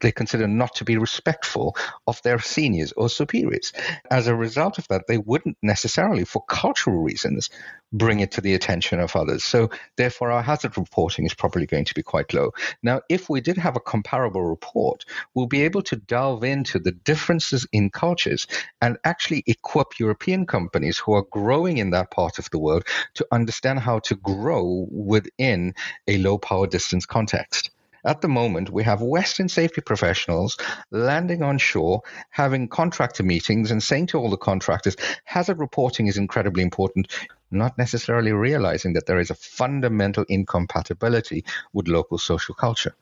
they 0.00 0.12
consider 0.12 0.46
not 0.46 0.74
to 0.76 0.84
be 0.84 0.96
respectful 0.96 1.76
of 2.06 2.20
their 2.22 2.38
seniors 2.38 2.92
or 2.92 3.08
superiors. 3.08 3.72
As 4.10 4.26
a 4.26 4.36
result 4.36 4.78
of 4.78 4.86
that, 4.88 5.06
they 5.08 5.18
wouldn't 5.18 5.56
necessarily, 5.62 6.24
for 6.24 6.44
cultural 6.44 7.02
reasons, 7.02 7.50
bring 7.92 8.20
it 8.20 8.30
to 8.32 8.40
the 8.40 8.54
attention 8.54 9.00
of 9.00 9.14
others. 9.16 9.44
So, 9.44 9.70
therefore, 9.96 10.30
our 10.30 10.42
hazard 10.42 10.76
reporting 10.76 11.26
is 11.26 11.34
probably 11.34 11.66
going 11.66 11.84
to 11.84 11.94
be 11.94 12.02
quite 12.02 12.32
low. 12.32 12.52
Now, 12.82 13.02
if 13.08 13.28
we 13.28 13.40
did 13.40 13.58
have 13.58 13.76
a 13.76 13.80
comparable 13.80 14.42
report, 14.42 15.04
we'll 15.34 15.46
be 15.46 15.62
able 15.62 15.82
to 15.82 15.96
delve 15.96 16.44
into 16.44 16.78
the 16.78 16.92
differences 16.92 17.66
in 17.72 17.90
cultures 17.90 18.46
and 18.80 18.98
actually 19.04 19.44
equip 19.46 19.98
European 19.98 20.46
companies 20.46 20.98
who 20.98 21.12
are 21.12 21.26
growing 21.30 21.78
in 21.78 21.90
that 21.90 22.10
part 22.10 22.38
of 22.38 22.48
the 22.50 22.58
world 22.58 22.84
to 23.14 23.26
understand 23.30 23.80
how 23.80 23.98
to 24.00 24.14
grow 24.16 24.86
within 24.90 25.74
a 26.08 26.18
low 26.18 26.38
power 26.38 26.66
distance 26.66 27.06
context. 27.06 27.70
At 28.04 28.20
the 28.20 28.28
moment, 28.28 28.70
we 28.70 28.82
have 28.82 29.00
Western 29.00 29.48
safety 29.48 29.80
professionals 29.80 30.56
landing 30.90 31.42
on 31.42 31.58
shore, 31.58 32.02
having 32.30 32.66
contractor 32.66 33.22
meetings, 33.22 33.70
and 33.70 33.80
saying 33.80 34.08
to 34.08 34.18
all 34.18 34.28
the 34.28 34.36
contractors, 34.36 34.96
hazard 35.24 35.60
reporting 35.60 36.08
is 36.08 36.16
incredibly 36.16 36.64
important, 36.64 37.12
not 37.52 37.78
necessarily 37.78 38.32
realizing 38.32 38.92
that 38.94 39.06
there 39.06 39.20
is 39.20 39.30
a 39.30 39.34
fundamental 39.34 40.24
incompatibility 40.28 41.44
with 41.72 41.88
local 41.88 42.18
social 42.18 42.54
culture. 42.54 42.94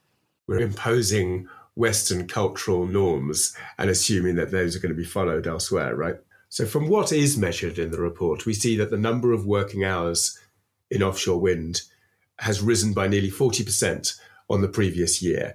We're 0.47 0.61
imposing 0.61 1.49
Western 1.77 2.27
cultural 2.27 2.87
norms 2.87 3.57
and 3.79 3.89
assuming 3.89 4.35
that 4.37 4.51
those 4.51 4.77
are 4.77 4.81
going 4.81 4.95
to 4.95 5.01
be 5.01 5.05
followed 5.05 5.47
elsewhere, 5.47 5.95
right? 5.95 6.17
So, 6.49 6.67
from 6.67 6.89
what 6.89 7.13
is 7.13 7.39
measured 7.39 7.79
in 7.79 7.93
the 7.93 8.01
report, 8.01 8.45
we 8.45 8.55
see 8.55 8.77
that 8.77 8.91
the 8.91 8.99
number 8.99 9.33
of 9.33 9.47
working 9.47 9.85
hours 9.85 10.39
in 10.91 11.03
offshore 11.03 11.41
wind 11.41 11.83
has 12.41 12.61
risen 12.61 12.93
by 12.93 13.07
nearly 13.07 13.31
40% 13.31 14.19
on 14.49 14.61
the 14.61 14.69
previous 14.69 15.23
year, 15.23 15.55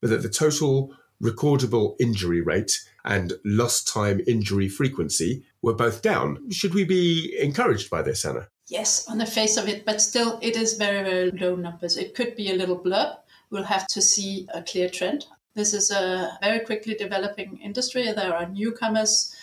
but 0.00 0.10
that 0.10 0.22
the 0.22 0.28
total 0.28 0.94
recordable 1.22 1.96
injury 1.98 2.40
rate 2.40 2.84
and 3.04 3.34
lost 3.44 3.88
time 3.88 4.20
injury 4.26 4.68
frequency 4.68 5.44
were 5.62 5.74
both 5.74 6.02
down. 6.02 6.50
Should 6.50 6.74
we 6.74 6.84
be 6.84 7.36
encouraged 7.40 7.90
by 7.90 8.02
this, 8.02 8.24
Anna? 8.24 8.48
Yes, 8.68 9.08
on 9.08 9.18
the 9.18 9.26
face 9.26 9.56
of 9.56 9.68
it, 9.68 9.84
but 9.84 10.00
still, 10.00 10.40
it 10.42 10.56
is 10.56 10.74
very, 10.74 11.02
very 11.04 11.30
low 11.30 11.54
numbers. 11.54 11.96
It 11.96 12.14
could 12.14 12.34
be 12.34 12.50
a 12.50 12.56
little 12.56 12.78
blurb. 12.78 13.16
We'll 13.50 13.62
have 13.62 13.86
to 13.88 14.02
see 14.02 14.48
a 14.52 14.62
clear 14.62 14.88
trend. 14.88 15.26
This 15.54 15.72
is 15.72 15.90
a 15.90 16.36
very 16.42 16.60
quickly 16.60 16.94
developing 16.94 17.60
industry. 17.62 18.12
There 18.12 18.34
are 18.34 18.48
newcomers 18.48 19.34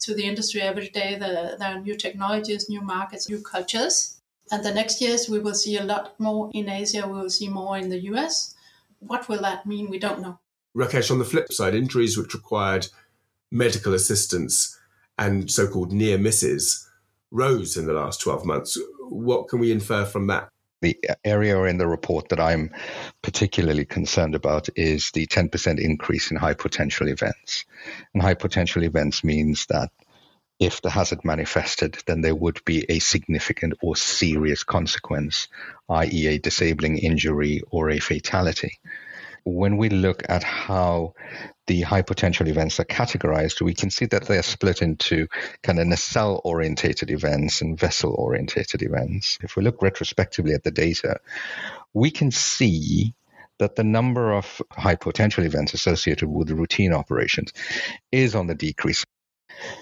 to 0.00 0.14
the 0.14 0.24
industry 0.24 0.62
every 0.62 0.88
day. 0.88 1.16
There, 1.18 1.56
are 1.60 1.80
new 1.80 1.96
technologies, 1.96 2.68
new 2.68 2.80
markets, 2.80 3.28
new 3.28 3.42
cultures. 3.42 4.20
And 4.50 4.64
the 4.64 4.72
next 4.72 5.00
years, 5.00 5.28
we 5.28 5.40
will 5.40 5.54
see 5.54 5.76
a 5.76 5.84
lot 5.84 6.18
more 6.18 6.50
in 6.54 6.68
Asia, 6.68 7.06
we 7.06 7.20
will 7.20 7.30
see 7.30 7.48
more 7.48 7.76
in 7.76 7.90
the 7.90 8.00
US. 8.12 8.54
What 9.00 9.28
will 9.28 9.42
that 9.42 9.66
mean? 9.66 9.90
We 9.90 9.98
don't 9.98 10.22
know. 10.22 10.38
Rakesh, 10.76 11.10
on 11.10 11.18
the 11.18 11.24
flip 11.24 11.52
side, 11.52 11.74
injuries 11.74 12.16
which 12.16 12.34
required 12.34 12.88
medical 13.50 13.94
assistance 13.94 14.78
and 15.16 15.50
so 15.50 15.66
called 15.66 15.92
near 15.92 16.18
misses 16.18 16.88
rose 17.30 17.76
in 17.76 17.86
the 17.86 17.92
last 17.92 18.20
12 18.20 18.44
months. 18.44 18.78
What 19.00 19.48
can 19.48 19.58
we 19.58 19.72
infer 19.72 20.04
from 20.04 20.28
that? 20.28 20.48
The 20.80 20.96
area 21.24 21.60
in 21.64 21.78
the 21.78 21.88
report 21.88 22.28
that 22.28 22.38
I'm 22.38 22.70
particularly 23.22 23.84
concerned 23.84 24.36
about 24.36 24.68
is 24.76 25.10
the 25.12 25.26
10% 25.26 25.80
increase 25.80 26.30
in 26.30 26.36
high 26.36 26.54
potential 26.54 27.08
events. 27.08 27.64
And 28.14 28.22
high 28.22 28.34
potential 28.34 28.84
events 28.84 29.24
means 29.24 29.66
that 29.66 29.90
if 30.60 30.80
the 30.80 30.90
hazard 30.90 31.24
manifested, 31.24 31.98
then 32.06 32.20
there 32.20 32.34
would 32.34 32.64
be 32.64 32.84
a 32.88 33.00
significant 33.00 33.74
or 33.82 33.96
serious 33.96 34.62
consequence, 34.62 35.48
i.e., 35.88 36.26
a 36.28 36.38
disabling 36.38 36.98
injury 36.98 37.62
or 37.70 37.90
a 37.90 37.98
fatality. 37.98 38.78
When 39.44 39.76
we 39.76 39.88
look 39.88 40.22
at 40.28 40.42
how 40.42 41.14
the 41.66 41.82
high 41.82 42.02
potential 42.02 42.48
events 42.48 42.80
are 42.80 42.84
categorized, 42.84 43.60
we 43.60 43.74
can 43.74 43.90
see 43.90 44.06
that 44.06 44.26
they 44.26 44.38
are 44.38 44.42
split 44.42 44.82
into 44.82 45.26
kind 45.62 45.78
of 45.78 45.86
nacelle 45.86 46.40
orientated 46.44 47.10
events 47.10 47.60
and 47.60 47.78
vessel 47.78 48.14
orientated 48.14 48.82
events. 48.82 49.38
If 49.42 49.56
we 49.56 49.62
look 49.62 49.82
retrospectively 49.82 50.54
at 50.54 50.64
the 50.64 50.70
data, 50.70 51.20
we 51.94 52.10
can 52.10 52.30
see 52.30 53.14
that 53.58 53.76
the 53.76 53.84
number 53.84 54.32
of 54.32 54.62
high 54.70 54.94
potential 54.94 55.44
events 55.44 55.74
associated 55.74 56.28
with 56.28 56.50
routine 56.50 56.92
operations 56.92 57.52
is 58.12 58.34
on 58.34 58.46
the 58.46 58.54
decrease. 58.54 59.04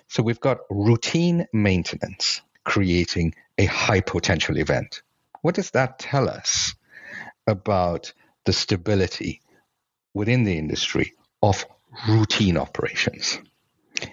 So 0.08 0.22
we've 0.22 0.40
got 0.40 0.58
routine 0.70 1.46
maintenance 1.52 2.40
creating 2.64 3.34
a 3.58 3.66
high 3.66 4.00
potential 4.00 4.58
event. 4.58 5.02
What 5.42 5.54
does 5.54 5.70
that 5.72 5.98
tell 5.98 6.28
us 6.28 6.74
about 7.46 8.12
the 8.44 8.52
stability 8.52 9.40
within 10.16 10.44
the 10.44 10.56
industry 10.56 11.12
of 11.42 11.66
routine 12.08 12.56
operations? 12.56 13.38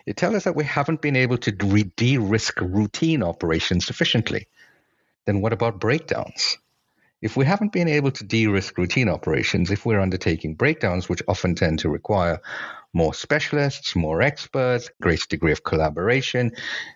It 0.05 0.17
tells 0.17 0.35
us 0.35 0.43
that 0.43 0.55
we 0.55 0.65
haven't 0.65 1.01
been 1.01 1.15
able 1.15 1.37
to 1.39 1.51
de 1.51 2.17
risk 2.17 2.59
routine 2.61 3.23
operations 3.23 3.85
sufficiently. 3.85 4.47
Then 5.25 5.41
what 5.41 5.53
about 5.53 5.79
breakdowns? 5.79 6.57
If 7.21 7.37
we 7.37 7.45
haven't 7.45 7.71
been 7.71 7.87
able 7.87 8.11
to 8.11 8.25
de 8.25 8.47
risk 8.47 8.77
routine 8.77 9.07
operations, 9.07 9.71
if 9.71 9.85
we're 9.85 10.01
undertaking 10.01 10.55
breakdowns, 10.55 11.07
which 11.07 11.23
often 11.25 11.55
tend 11.55 11.79
to 11.79 11.89
require 11.89 12.41
more 12.93 13.13
specialists, 13.13 13.95
more 13.95 14.21
experts, 14.21 14.89
greater 15.01 15.25
degree 15.27 15.51
of 15.51 15.63
collaboration. 15.63 16.51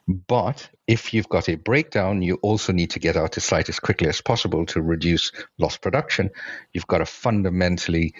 But 0.07 0.69
if 0.85 1.13
you've 1.13 1.29
got 1.29 1.49
a 1.49 1.55
breakdown, 1.55 2.21
you 2.21 2.35
also 2.41 2.71
need 2.71 2.91
to 2.91 2.99
get 2.99 3.17
out 3.17 3.31
to 3.33 3.41
site 3.41 3.69
as 3.69 3.79
quickly 3.79 4.07
as 4.07 4.21
possible 4.21 4.65
to 4.67 4.81
reduce 4.81 5.31
lost 5.57 5.81
production. 5.81 6.29
You've 6.73 6.87
got 6.87 7.01
a 7.01 7.05
fundamentally 7.05 8.13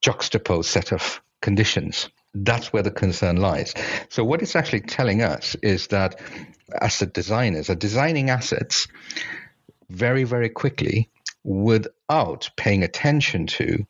juxtaposed 0.00 0.70
set 0.70 0.92
of 0.92 1.20
conditions. 1.42 2.08
That's 2.34 2.72
where 2.72 2.82
the 2.82 2.90
concern 2.90 3.36
lies. 3.36 3.74
So, 4.08 4.24
what 4.24 4.42
it's 4.42 4.56
actually 4.56 4.82
telling 4.82 5.22
us 5.22 5.56
is 5.62 5.88
that 5.88 6.20
asset 6.80 7.12
designers 7.12 7.70
are 7.70 7.74
designing 7.74 8.30
assets 8.30 8.86
very, 9.88 10.24
very 10.24 10.48
quickly 10.48 11.10
without 11.42 12.50
paying 12.56 12.82
attention 12.84 13.46
to 13.46 13.84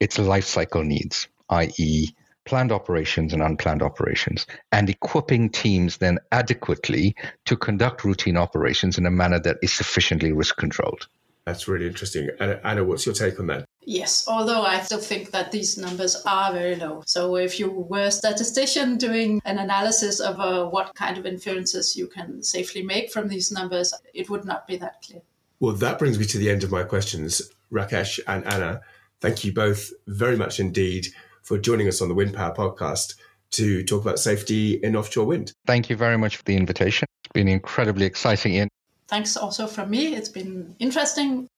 its 0.00 0.18
life 0.18 0.44
cycle 0.44 0.84
needs, 0.84 1.28
i.e., 1.48 2.08
planned 2.44 2.72
operations 2.72 3.32
and 3.32 3.42
unplanned 3.42 3.82
operations, 3.82 4.46
and 4.72 4.88
equipping 4.88 5.50
teams 5.50 5.98
then 5.98 6.18
adequately 6.32 7.14
to 7.44 7.56
conduct 7.56 8.04
routine 8.04 8.36
operations 8.36 8.96
in 8.96 9.06
a 9.06 9.10
manner 9.10 9.38
that 9.38 9.58
is 9.62 9.72
sufficiently 9.72 10.32
risk 10.32 10.56
controlled. 10.56 11.08
That's 11.48 11.66
really 11.66 11.86
interesting. 11.86 12.28
Anna, 12.40 12.60
Anna, 12.62 12.84
what's 12.84 13.06
your 13.06 13.14
take 13.14 13.40
on 13.40 13.46
that? 13.46 13.64
Yes, 13.80 14.26
although 14.28 14.64
I 14.64 14.80
still 14.80 15.00
think 15.00 15.30
that 15.30 15.50
these 15.50 15.78
numbers 15.78 16.22
are 16.26 16.52
very 16.52 16.76
low. 16.76 17.02
So 17.06 17.36
if 17.36 17.58
you 17.58 17.70
were 17.70 18.08
a 18.08 18.10
statistician 18.10 18.98
doing 18.98 19.40
an 19.46 19.56
analysis 19.56 20.20
of 20.20 20.38
uh, 20.38 20.66
what 20.66 20.94
kind 20.94 21.16
of 21.16 21.24
inferences 21.24 21.96
you 21.96 22.06
can 22.06 22.42
safely 22.42 22.82
make 22.82 23.10
from 23.10 23.28
these 23.28 23.50
numbers, 23.50 23.94
it 24.12 24.28
would 24.28 24.44
not 24.44 24.66
be 24.66 24.76
that 24.76 25.00
clear. 25.00 25.22
Well, 25.58 25.72
that 25.76 25.98
brings 25.98 26.18
me 26.18 26.26
to 26.26 26.36
the 26.36 26.50
end 26.50 26.64
of 26.64 26.70
my 26.70 26.82
questions. 26.82 27.40
Rakesh 27.72 28.20
and 28.26 28.44
Anna, 28.46 28.82
thank 29.22 29.42
you 29.42 29.54
both 29.54 29.90
very 30.06 30.36
much 30.36 30.60
indeed 30.60 31.06
for 31.42 31.56
joining 31.56 31.88
us 31.88 32.02
on 32.02 32.08
the 32.08 32.14
Wind 32.14 32.34
Power 32.34 32.54
podcast 32.54 33.14
to 33.52 33.82
talk 33.84 34.02
about 34.02 34.18
safety 34.18 34.74
in 34.74 34.96
offshore 34.96 35.24
wind. 35.24 35.54
Thank 35.66 35.88
you 35.88 35.96
very 35.96 36.18
much 36.18 36.36
for 36.36 36.42
the 36.42 36.56
invitation. 36.56 37.08
It's 37.24 37.32
been 37.32 37.48
incredibly 37.48 38.04
exciting, 38.04 38.52
Ian. 38.52 38.68
Thanks 39.08 39.36
also 39.36 39.66
from 39.66 39.90
me. 39.90 40.14
It's 40.14 40.28
been 40.28 40.76
interesting. 40.78 41.48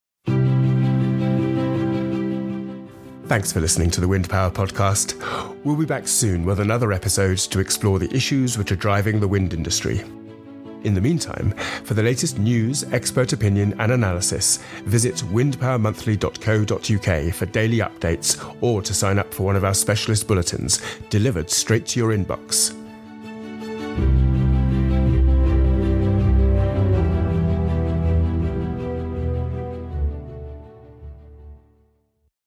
Thanks 3.26 3.52
for 3.52 3.60
listening 3.60 3.90
to 3.92 4.00
the 4.00 4.08
Wind 4.08 4.28
Power 4.28 4.50
Podcast. 4.50 5.14
We'll 5.64 5.76
be 5.76 5.84
back 5.84 6.08
soon 6.08 6.44
with 6.44 6.58
another 6.58 6.92
episode 6.92 7.38
to 7.38 7.60
explore 7.60 8.00
the 8.00 8.12
issues 8.14 8.58
which 8.58 8.72
are 8.72 8.76
driving 8.76 9.20
the 9.20 9.28
wind 9.28 9.54
industry. 9.54 10.02
In 10.82 10.94
the 10.94 11.00
meantime, 11.00 11.52
for 11.84 11.94
the 11.94 12.02
latest 12.02 12.38
news, 12.38 12.84
expert 12.92 13.32
opinion, 13.32 13.74
and 13.78 13.92
analysis, 13.92 14.56
visit 14.84 15.14
windpowermonthly.co.uk 15.16 17.34
for 17.34 17.46
daily 17.46 17.78
updates 17.78 18.56
or 18.60 18.82
to 18.82 18.94
sign 18.94 19.18
up 19.18 19.32
for 19.32 19.44
one 19.44 19.56
of 19.56 19.64
our 19.64 19.74
specialist 19.74 20.26
bulletins 20.26 20.80
delivered 21.10 21.50
straight 21.50 21.86
to 21.86 22.00
your 22.00 22.16
inbox. 22.16 22.74